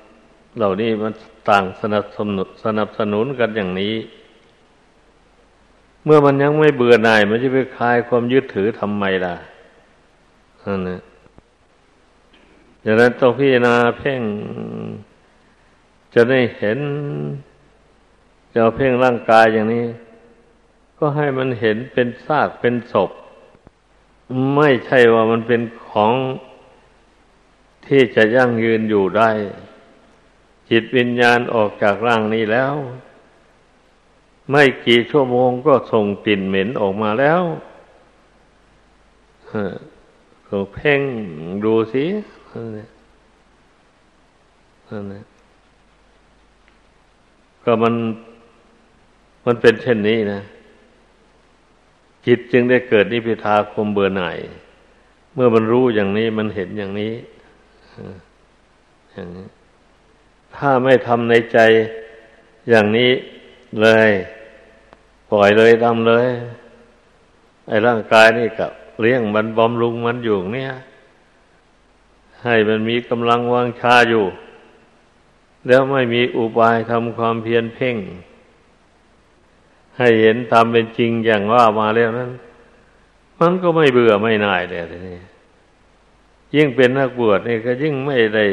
[0.08, 1.14] ำเหล่านี้มัน
[1.50, 3.96] ต่างสนับสนุนสนับสนุนกันอย่างนี้
[6.04, 9.36] เมื่อมันยังไม่เบื่อหน่าย มันจะไปคลายความยึดถือทำไมล่ะ
[10.64, 11.02] นั่นนะ
[12.84, 14.22] ดังนั้นต้องพิจารณาเพ่ง
[16.14, 16.80] จะได้เห็น
[18.54, 19.86] จะเพ่งร่างกายอย่างนี้
[21.08, 23.12] ก็ให้มันเห็นเป็นซากเป็นศพ
[24.56, 26.14] ไม่ใช่ว่ามันเป็นของ
[27.88, 29.30] ที่จะยั่งยืนอยู่ได้
[30.70, 32.74] จิตวิญญาณออกจากร่างนี้แล้ว
[34.50, 37.42] ไม่กี่ชั่วโมงก็ส่งกลิ่นเหม็นออกมาแล้ว
[40.48, 41.02] ก็เพ่ง
[41.66, 42.06] ดูสิ
[44.90, 45.04] นั่น
[47.64, 47.94] ก็มัน
[49.46, 50.42] มันเป็นเช่นนี้นะ
[52.26, 54.38] จิตจึงได้เกิดนิพพิทาคมเบื่อหน่าย
[55.34, 57.14] เมื่อมันรู้อย่างนี้มันเห็นอย่างนี้
[59.14, 59.48] อย่างนี้
[60.56, 61.60] ถ้าไม่ทำในใจ
[62.70, 63.12] อย่างนี้
[63.82, 64.10] เลย
[65.32, 66.28] ปล่อยเลยทำเลย
[67.68, 70.72] ไอ้ร่างกายนี่กับเลี้ยงมันบำรุงมันอยู่เนี่ย
[72.44, 74.26] ให้มันมีกำลังวางชาอยู่
[75.68, 77.98] แล้วไม่มีอุบายทำความเพียรเพ่ง
[79.98, 82.32] ให้เห็นตามเป็นจริงอย่างว่ามาแล้วนั้น
[83.40, 85.20] มันก็ไม่เบื่อไม่น่ายเลยทีนี้
[86.56, 88.46] ยิ่งเป็นนักบวชนี่ก็ยิ่งไม่ได้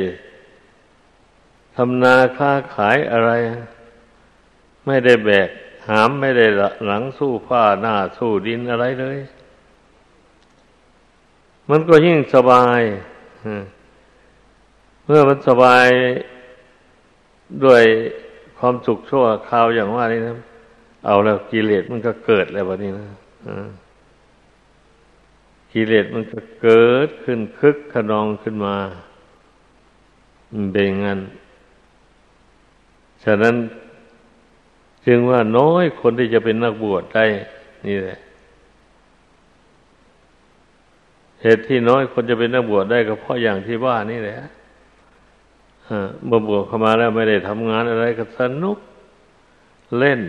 [1.77, 3.31] ทำนาค้าขายอะไร
[4.87, 5.49] ไม่ได้แบก
[5.89, 6.47] หามไม่ได้
[6.87, 9.19] หลังสู้ผ้าหน้าสู้ดินอะไรเลย
[11.71, 12.81] มันก็ยิ่งสบาย
[15.05, 15.87] เมื่อมันสบาย
[17.65, 17.83] ด้วย
[18.59, 20.35] ความสุขชั่วคราวอย่างว่านี้นะ
[21.05, 23.07] เอาแล้วกิเลสมันก็เกิดแล้ววันนี้นะ
[25.73, 28.77] กิเลสมันก็เกิดขึ้นคึกขนองขึ้นมา
[30.73, 31.21] เบงงัน
[33.25, 33.55] ฉะนั้น
[35.07, 37.25] จึงว่าน้อยคนที่จะเป็นนักบวชได้
[37.87, 38.19] นี่แหละ
[41.43, 44.37] เหตุที่น้อยคนจะเป็นนักบวชได้ก็เพราะอย่างที่ว่านี่แหละ
[46.27, 48.79] เมื่อบวชเข้ามาแล้วไม่ได้ทำงานอะไรก็สนุก
[49.99, 50.21] เล่น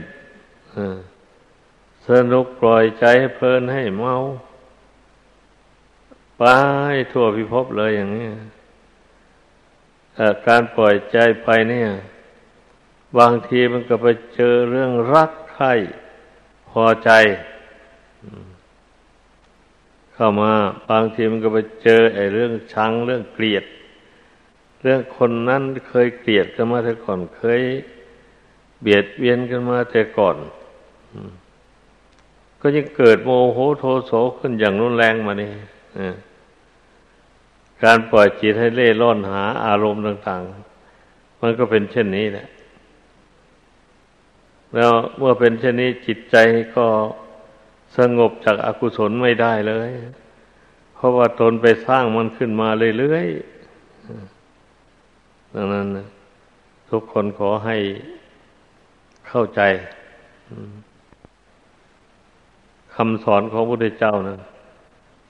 [2.08, 4.16] สนุกปล่อยใจให้เพลินให้เมา
[6.38, 6.44] ไป
[7.12, 8.28] ทั่วพิภพเลยอย่างนี้
[10.48, 11.90] การปล่อยใจไปเนี่ย
[13.18, 15.68] บางทีมันก็ไปเจอเรื่องรักใคร
[16.70, 17.12] พอใจ
[20.14, 20.54] เข้ามา
[20.90, 23.66] บางทีมันก็ไปเจอ ไอ้เรื่องชังเรื่องเกลียด
[24.82, 27.62] เรื่องคนนั้นเคยเกลียดกันมาแต่ก่อนเคย
[28.82, 30.38] เบียดเบียนกันมาแต่ก่อน
[32.62, 35.52] ก็ยังเกิดโมโหโทโสขึ้นอย่างรุนแรงมานี่
[37.84, 40.42] การปล่อยจิตให้เล่ร่อนหาอารมณ์ต่าง
[40.92, 42.48] ๆ มันก็เป็นเช่นนี้แหละ
[44.76, 46.36] แล้วเมื่อเป็นเช่นนี้จิตใจ
[46.76, 46.86] ก็
[47.98, 49.92] สงบจากอากุศลไม่ได้เลย
[50.96, 55.88] เพราะว่าตนไปสร้างมันขึ้นมาเรื่อยๆดังนั้น
[56.90, 57.78] ทุกคนขอให้
[59.28, 59.62] เข้าใจ
[62.96, 64.40] คำสอนของพระพุทธเจ้านะ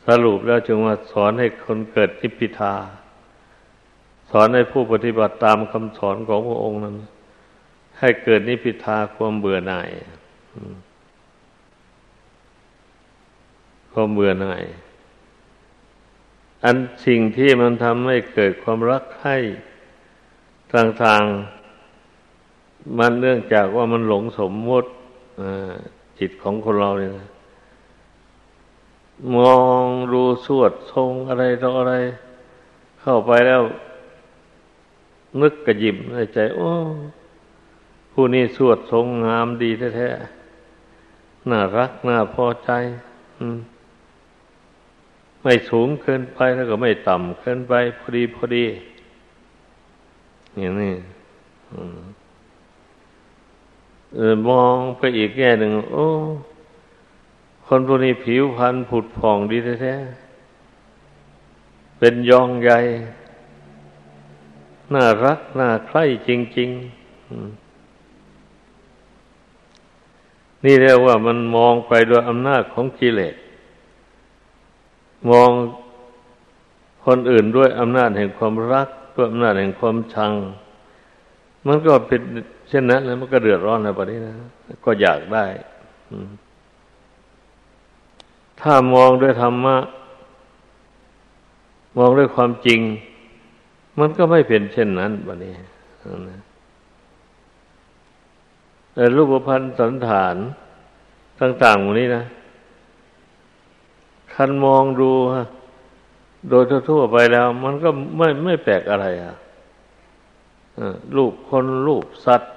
[0.08, 2.74] สรุปแล้วจึงว่าสอนให้คนเกิดทิพพิทา
[4.32, 6.96] สอนให้ผู้ปฏิบัติตามคำสอนของพระองค์นั้น
[8.00, 9.90] ให้เกิดนิพพิทาความเบื่อหน่าย
[13.94, 14.64] ความเบื่อหน่าย
[16.64, 19.36] อันสิ่งที่มันทำให้เกิดความรักใคร่
[20.76, 24.90] ต่างๆ มันเนื่องจากว่ามันหลงสมมติ
[26.20, 27.14] จิตของคนเราเนี่ย
[29.36, 31.94] มองดูสวดทรงอะไรต่ออะไร
[33.02, 33.64] เข้าไปแล้ว
[35.42, 36.70] นึกกระยิบในใจ โอ้
[38.12, 42.72] ผู้นี้สวดทรงงามดีแท้ๆน่ารักน่าพอใจ
[45.42, 48.66] ไม่สูงเกินไปแล้วก็ไม่ต่ำเกินไป พอดีพอดี
[50.60, 50.94] อย่างนี้
[54.50, 56.08] มองไปอีกแง่หนึ่งโอ้
[57.76, 62.80] คนพวกนี้ผิวพรรณผุดผ่องดีแท้ๆเป็นยองใหญ่
[64.94, 66.70] น่ารัก น่าใคร่จริง
[67.68, 73.36] ๆ นี่เรียกว่ามันมองไปโดยอำนาจของกิเลส
[75.30, 75.50] มอง
[77.06, 80.32] คนอื่นด้วยอำนาจแห่งความรักด้วยอำนาจแห่งความชัง
[81.68, 82.22] มันก็เป็น
[82.70, 84.36] เช่นนั้นแล้วมันก็เดือดร้อนในประเด็นนะ
[84.86, 85.46] ก็อยากได้
[86.12, 86.30] อืม
[88.64, 89.78] ถ้ามองด้วยธรรมะ
[91.98, 92.80] มองด้วยความจริง
[94.00, 95.54] มันก็ไม่เป็นเช่นนั้นบัดนี้
[98.94, 100.36] แต่รูปพันธ์สันฐาน
[101.42, 102.24] ต่างๆหมดนี้นะ
[104.34, 105.46] คันมองดูฮะ
[106.50, 109.34] โดยทั่วๆไปแล้ว มันก็ไม่ไม่แปลกอะไรอะ
[111.16, 112.54] รูปคนรูปสัตว์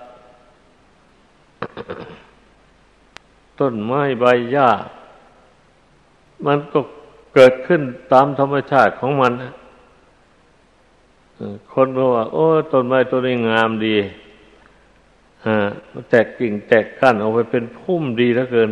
[3.61, 4.70] ต้นไม้ใบหญ้า
[6.47, 6.80] มันก็
[7.34, 7.80] เกิดขึ้น
[8.12, 9.32] ตามธรรมชาติของมัน
[11.72, 13.97] คนบอกว่า โอ้ต้นไม้ต้นนี้งามดี
[15.45, 15.68] อ่า
[16.11, 18.70] แตกกิ่งแตกก้านออกไปเป็นพุ่มดีเหลือเกิน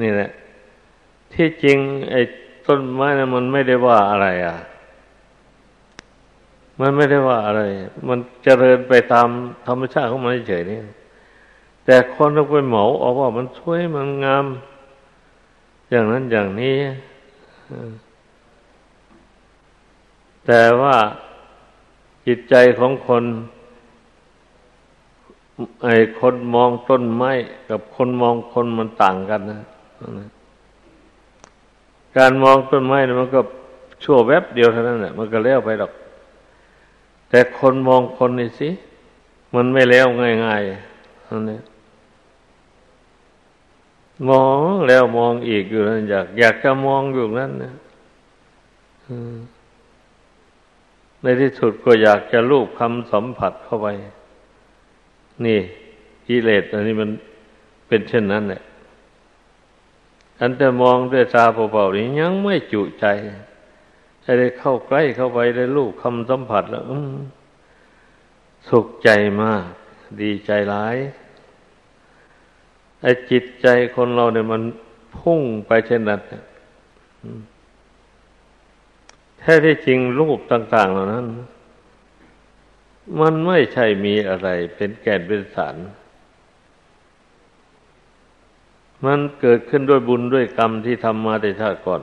[0.00, 0.30] นี่แหละ
[1.32, 1.78] ที่จริง
[2.10, 2.20] ไอ้
[2.66, 4.56] ต้นไม้นะมันไม่ได้ว่าอะไร อะ
[6.80, 7.62] มันไม่ได้ว่าอะไร
[8.08, 9.28] มันเจริญไปตาม
[9.66, 10.78] ธรรมชาติของมันเฉยนี่
[11.84, 14.46] แต่คนเราไปเหมาออกว่ามันสวยมันงาม
[15.90, 16.76] อย่างนั้นอย่างนี้
[20.46, 20.96] แต่ว่า
[22.26, 23.24] จิตใจของคน
[25.84, 27.30] ไอ้คนมองต้นไม้
[27.68, 29.60] กับคนมองคนมันต่างกันนะ
[32.16, 33.40] การมองต้นไม้นะมันก็
[34.02, 35.92] ชั่วแวบเดียวเท่านั้นแหละมันก็แล้วไปหรอก
[37.28, 38.68] แต่คนมองคนนี่สิ
[39.54, 40.06] มันไม่แล้ว
[40.44, 41.62] ง่ายๆนั่นเอง
[44.28, 44.57] มอง
[44.88, 47.74] แล้วมองอีกอยู่นั่นอยาก อยากจะมองอยู่นั่นนะ
[51.22, 53.86] ในที่สุดก็อยากจะลูบคำสัมผัสเข้าไป
[55.46, 55.60] นี่
[56.26, 57.10] กิเลสอันนี้มัน
[57.88, 58.62] เป็นเช่นนั้นแหละ
[60.40, 63.06] อันแต่มองด้วยตาเปล่าๆนี้ยังไม่จุใจ
[64.24, 66.84] จะได้เข้าใกล้เข้าไปได้ลูกคำสัมผัสแล้ว
[68.68, 69.10] สุขใจ
[69.42, 69.64] มาก
[70.20, 70.96] ดีใจร้าย
[73.02, 74.62] ไอ้จิตใจคนเราเนี่ยมัน
[75.18, 76.20] พุ่งไปเช่นนั้น
[79.38, 81.26] แท้ที่จริงรูปต่าง ๆ เหล่านั้น
[83.20, 85.76] มันไม่ใช่มีอะไรเป็นแก่นเป็นสาร
[89.04, 92.02] มันเกิดขึ้นด้วยบุญด้วยกรรมที่ทำมาแต่ชาติก่อน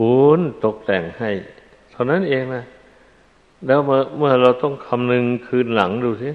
[0.00, 1.30] บุญตกแต่งให้
[1.90, 2.64] เท่านั้นเองนะ
[3.66, 6.30] แล้วเมื่อเมื่อเราต้องคำนึงคืนหลังดูสิ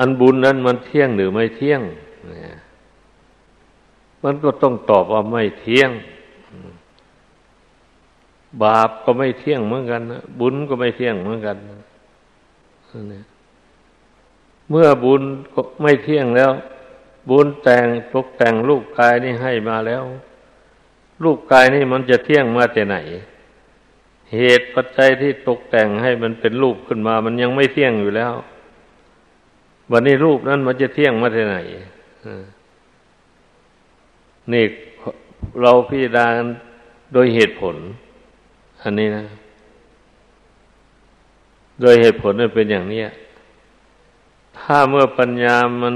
[0.00, 1.80] อันบุญนั้นมันเที่ยงหรือไม่เที่ยง
[4.24, 5.90] มันก็ต้องตอบว่าไม่เที่ยง
[8.62, 10.02] บาปก็ไม่เที่ยงเหมือนกัน
[10.40, 11.56] บุญก็ไม่เที่ยงเหมือนกัน
[14.70, 15.22] เมื่อบุญ
[15.82, 16.50] ไม่เที่ยงแล้ว
[17.30, 20.02] บุญแต่งตกแต่งรูปกายนี่ให้มาแล้ว
[21.22, 22.96] รูปกายนี่มันจะเที่ยงมาแต่ไหน
[24.34, 28.32] เหตุปัจจัยที่ตกแต่งให้มันเป็นรูปขึ้นมา มันยังไม่เที่ยงอยู่แล้ว
[29.92, 31.56] วันนี้รูปนั้นมันจะเที่ยงมาแต่ไหน
[34.52, 34.64] นี่
[35.62, 36.26] เราพิจารณา
[37.12, 37.76] โดยเหตุผล
[38.82, 39.24] อันนี้นะ
[41.80, 43.02] โดยเหตุผลมันเป็นอย่างนี้
[44.58, 45.94] ถ้าเมื่อปัญญามัน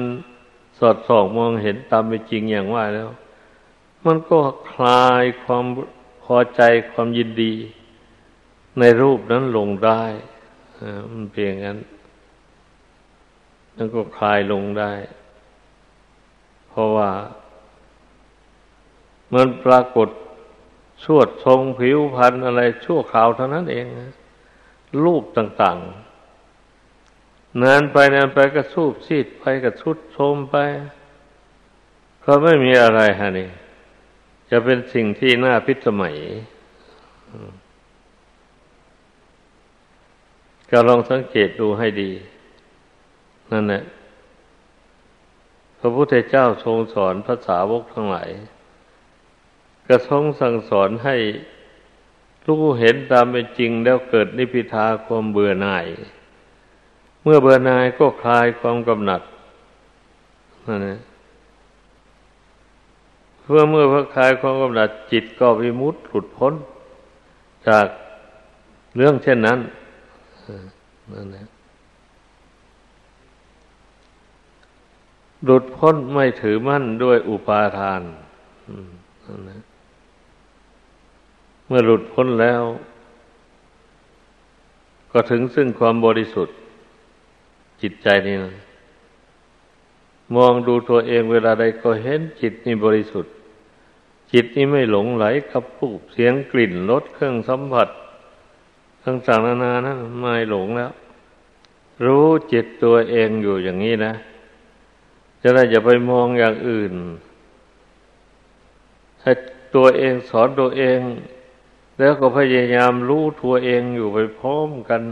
[0.79, 3.09] สอดส่องมองเห็นตามเป็นจริงอย่างว่าแล้ว
[4.05, 4.39] มันก็
[4.73, 5.65] คลายความ
[6.25, 7.53] พอใจความยินดี
[8.79, 10.03] ในรูปนั้นลงได้
[11.13, 11.79] มันเพียงนั้น
[13.77, 14.93] มันก็คลายลงได้
[16.69, 17.11] เพราะว่า
[19.35, 20.09] มันปรากฏ
[21.05, 23.87] ชวดทรงผิวพันธ์อะไรชั่วคราวเท่านั้นเอง
[25.05, 30.57] รูปต่างๆนานไปนานไปก็สูบซีดไปก็ชุดโทมไป
[32.25, 33.49] ก็ไม่มีอะไรฮะนี่
[34.51, 36.17] จะเป็นสิ่งที่น่าพิสมัย
[40.71, 42.11] ก็ลองสังเกตดูให้ดี
[43.55, 43.83] นั่นแหละ
[45.79, 48.31] พระพุทธเจ้าทรงสอนภาษาวกทั้งหลาย
[49.89, 51.17] กระทรงสั่งสอนให้
[52.47, 55.87] รู้เห็นตามเป็นจริงแล้วเกิดนิพิทาความเบื่อหน่าย
[57.23, 59.23] เมื่อเบื่อหน่ายก็คลายความกำหนัด
[60.67, 60.99] นั่นแหละ
[63.43, 66.55] เพื่อเมื่อพระคลายความกำหนัดจิตก็วิมุตหลุดพ้น
[67.69, 67.87] จาก
[68.97, 69.59] เรื่องเช่นนั้น
[71.13, 71.45] นั่นแหละ
[75.45, 78.03] หลุดพ้นไม่ถือมั่นด้วยอุปาทาน
[81.67, 82.63] เมื่อหลุดพ้นแล้ว
[85.13, 86.57] ก็ถึงซึ่งความบริสุทธิ์
[87.83, 88.55] จิตใจนี่นะ
[90.37, 93.33] มองดูตัวเองเวลาใดก็เห็นจิตนี่บริสุทธิ์
[94.33, 97.89] จิตนี่ไม่หลงไหลกับรูปเสียงกลิ่นรสเครื่องสัมผัส
[99.05, 100.93] ต่างๆนานานะไม่หลงแล้ว
[102.05, 104.13] รู้จิตตัวเองอยู่อย่างนี้นะ
[105.47, 106.95] จะได้อย่าไปมองอย่างอื่น
[109.23, 109.33] ให้
[109.75, 111.01] ตัวเองสอนตัวเอง
[111.99, 115.03] แล้วก็พยายามรู้ตัวเองอยู่ไปพร้อมกัน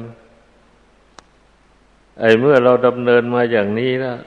[2.21, 4.19] ไอ้เมื่อเราดำเนินมาอย่างนี้แล้ว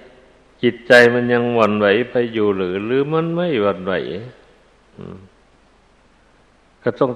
[0.64, 3.94] จิตใจมันยังหวั่นไหวไปอยู่หรือ หรือมันไม่หวั่นไหว
[6.84, 7.12] ก็ต้อง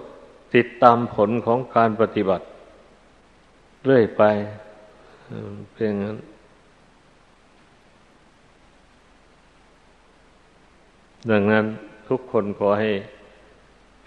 [0.55, 2.45] ติดตามผลของการปฏิบัติ
[3.85, 4.23] เรื่อยไป
[5.73, 6.17] เพียงนั้น
[11.31, 11.65] ดังนั้น
[12.09, 12.91] ทุกคนขอให้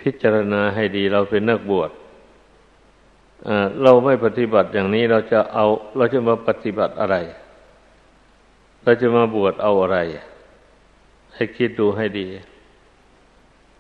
[0.01, 1.91] พิจารณาให้ดีเราเป็นนักบวช
[3.83, 7.17] เราไม่ปฏิบัติอย่างนี้เราจะเอา เราจะมาปฏิบัติอะไร
[8.85, 9.99] เราจะมาบวชเอาอะไร
[11.35, 12.27] ให้คิดดูให้ดี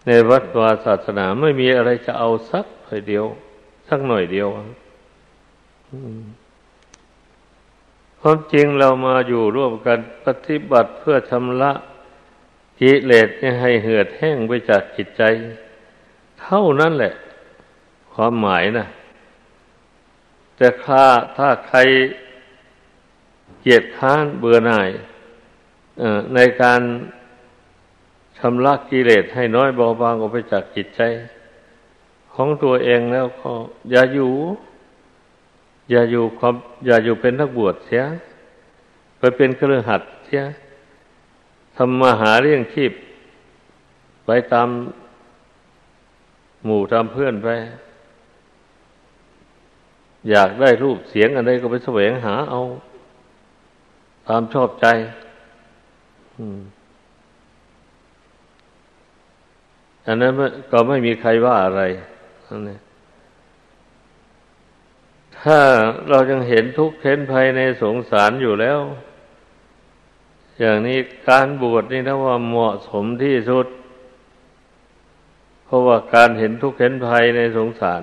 [0.06, 3.24] ในวัดวาศาสนาไม่มีอะไรจะเอาสักหน่อยเดียว
[3.88, 4.48] สักหน่อยเดียว
[8.20, 11.72] ความจริงเรามาอยู่ร่วมกันปฏิบัติเพื่อชำระ
[12.80, 13.28] กิเลส
[13.60, 15.22] ให้เหือดแห้งไปจากจิตใจ
[16.40, 17.12] เท่านั้นแหละ
[18.12, 18.86] ความหมายนะ
[20.56, 21.02] แต่ถ้า
[21.36, 21.78] ถ้าใคร
[23.60, 24.88] เกียดค้านเบื่อหน่าย
[26.34, 26.80] ในการ
[28.38, 31.00] ชำระกิเลสให้น้อยเบาบางออกไปจากจิตใจ
[32.34, 33.50] ของตัวเองแล้วก็
[33.90, 34.32] อย่าอยู่
[35.90, 36.54] อย่าอยู่ความ
[36.86, 38.02] อย่าอยู่เป็นนักบวชเสีย
[39.18, 40.42] ไปเป็นเครือขัดเสีย
[41.76, 42.92] ทำมาหาเรื่องชีพ
[44.26, 44.68] ไปตาม
[46.64, 47.48] หมู่ตามเพื่อนไป
[50.30, 52.60] อยากได้รูปเสียงอะไรก็ไปแสวงหาเอา
[54.28, 54.86] ตามชอบใจ
[60.06, 60.32] อันนั้น
[60.72, 61.82] ก็ไม่มีใครว่าอะไร
[62.68, 62.70] น
[65.40, 65.58] ถ้า
[66.08, 68.78] เรายังเห็นทุกข์เห็นภัยในสงสารอยู่แล้ว
[70.60, 70.98] อย่างนี้
[71.28, 73.66] การบวชนี่นะว่าเหมาะสมที่สุด
[75.64, 78.02] เพราะว่าการเห็นทุกข์เห็นภัยในสงสาร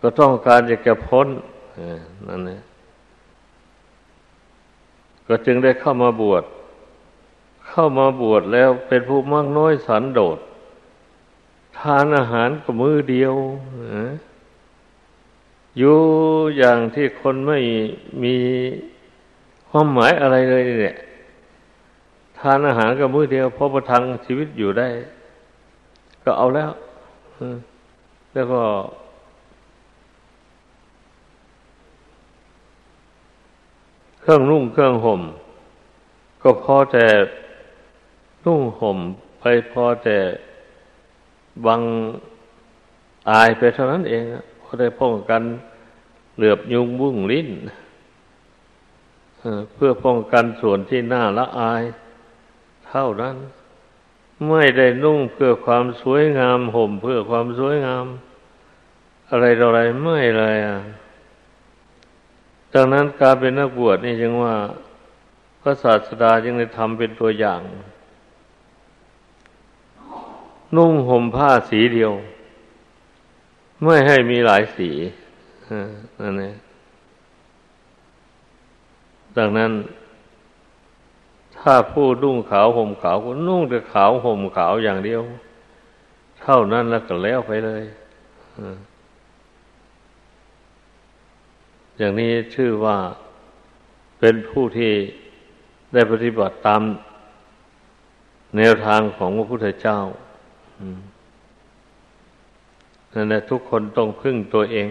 [0.00, 1.28] ก็ต้องการจะแก้พ้น
[2.28, 2.62] นั่นเอง
[5.26, 6.44] ก็จึงได้เข้ามาบวช
[7.68, 10.38] เข้ามาบวชแล้วเป็นผู้มากน้อยสันโดษ
[11.78, 13.34] ทานอาหารก็มือเดียว
[15.78, 15.98] อยู่
[16.56, 17.58] อย่างที่คนไม่
[18.22, 18.36] มี
[19.70, 20.96] ความหมายอะไรเลยเนี่ย
[22.38, 24.88] ทานอาหารก็มือเดียวพอประทังชีวิตอยู่ได้
[26.24, 26.70] ก็เอาแล้ว
[28.34, 28.62] แล้วก็
[34.20, 35.20] เครื่องนุ่งเครื่องห่ม
[36.42, 37.06] ก็พอแต่
[38.44, 38.98] นุ่งห่ม
[39.40, 40.18] ไปพอแต่
[41.66, 41.82] บัง
[43.30, 44.22] อายไปเท่านั้นเอง
[44.62, 45.42] พอได้ป้องกัน
[46.36, 47.48] เหลือบยุงบุ้งลิ้น
[49.74, 51.82] เพื่อป้องกันส่วนที่น่าละอาย
[52.88, 53.36] เท่านั้น
[54.48, 58.06] ไม่ได้นุ่งเพื่อความสวยงาม ห่มเพื่อความสวยงาม
[59.30, 60.78] อะไรต่ออะไรไม่เลยอะ
[62.74, 64.54] ดังนั้นการเป็นนักบวชนี่จึงว่า
[65.60, 67.60] พระศาสดาจึงได้ทำเป็นตัวอย่าง
[70.76, 72.12] นุ่งห่มผ้าสีเดียว
[73.84, 74.90] ไม่ให้มีหลายสี
[76.20, 76.54] นั่นเอง
[79.38, 79.72] ดังนั้น
[81.58, 85.22] ถ้าผู้นุ่งขาวห่มขาวก็นุ่งแต่ขาวห่มขาวอย่างเดียว
[86.40, 87.82] เท่านั้นแล้วก็แล้วไปเลย
[91.98, 92.96] อย่างนี้ชื่อว่า
[94.18, 94.92] เป็นผู้ที่
[95.92, 96.82] ได้ปฏิบัติตาม
[98.56, 99.98] แนวทางของพระพุทธเจ้า
[103.14, 104.88] นั่นแหละทุกคนต้องพึ่งตัวเอง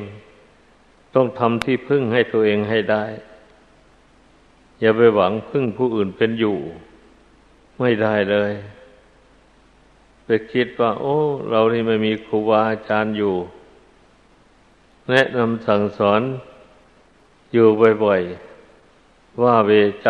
[1.15, 3.03] ต้องทำที่พึ่งให้ตัวเองให้ได้
[4.79, 6.57] อย่าไปหวังพึ่งผู้อื่นเป็นอยู่
[7.79, 8.53] ไม่ได้เลย
[10.25, 11.15] ไปคิดว่า โอ้
[11.49, 13.33] เรานี่ไม่มีครูบาอาจารย์อยู่
[15.09, 16.21] แนะนำสั่งสอน
[17.53, 17.67] อยู่
[18.03, 19.71] บ่อยๆ ว่าเว
[20.03, 20.09] ใจ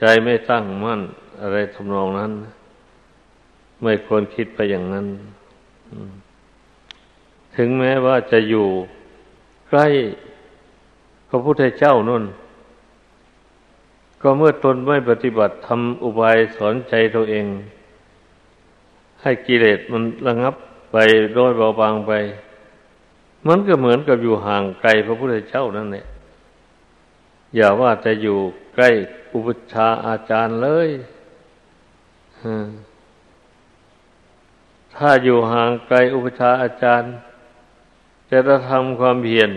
[0.00, 1.00] ใจไม่ตั้งมั่น
[1.40, 2.32] อะไรทำนองนั้น
[3.82, 5.06] ไม่ควรคิดไปอย่างนั้น
[7.56, 8.66] ถึงแม้ว่าจะอยู่
[9.68, 9.86] ใกล้
[11.28, 12.24] พระพุทธเจ้านั่น
[14.26, 17.46] ก็เมื่อตนไม่ปฏิบัติทำอุบายสอนใจตัวเอง
[19.22, 20.54] ให้กิเลสมันระงับ
[20.92, 20.96] ไป
[21.34, 22.12] โดยเบาบางไป
[23.46, 26.04] มันก็เหมือนกับอยู่ห่างไกลพระพุทธเจ้านั่นแหละ
[27.54, 28.38] อย่าว่าจะอยู่
[28.74, 28.90] ใกล้
[29.34, 30.88] อุปชาอาจารย์เลย
[34.94, 37.10] ถ้าอยู่ห่างไกลอุปชาอาจารย์
[38.30, 39.50] จะจะทำความเพียร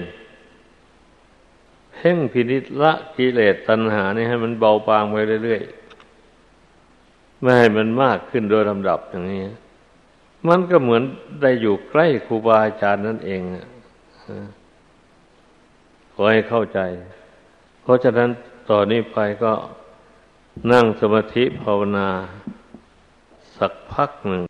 [1.98, 9.44] เพ่งพินิจละกิเลสตัณหานี่ให้มันเบาบางไปเรื่อยๆ ไม่ให้มันมากขึ้นโดยลำดับอย่างนี้
[10.48, 11.04] มันก็เหมือน
[11.42, 13.42] ได้อยู่ใกล้ครูบาอาจารย์นั่นเอง
[16.14, 16.80] ขอให้เข้าใจ
[17.82, 18.30] เพราะฉะนั้น
[18.70, 19.54] ต่อนนี้ไปก็
[20.72, 22.08] นั่งสมาธิภาวนา
[23.58, 24.42] สักพักหนึ่ง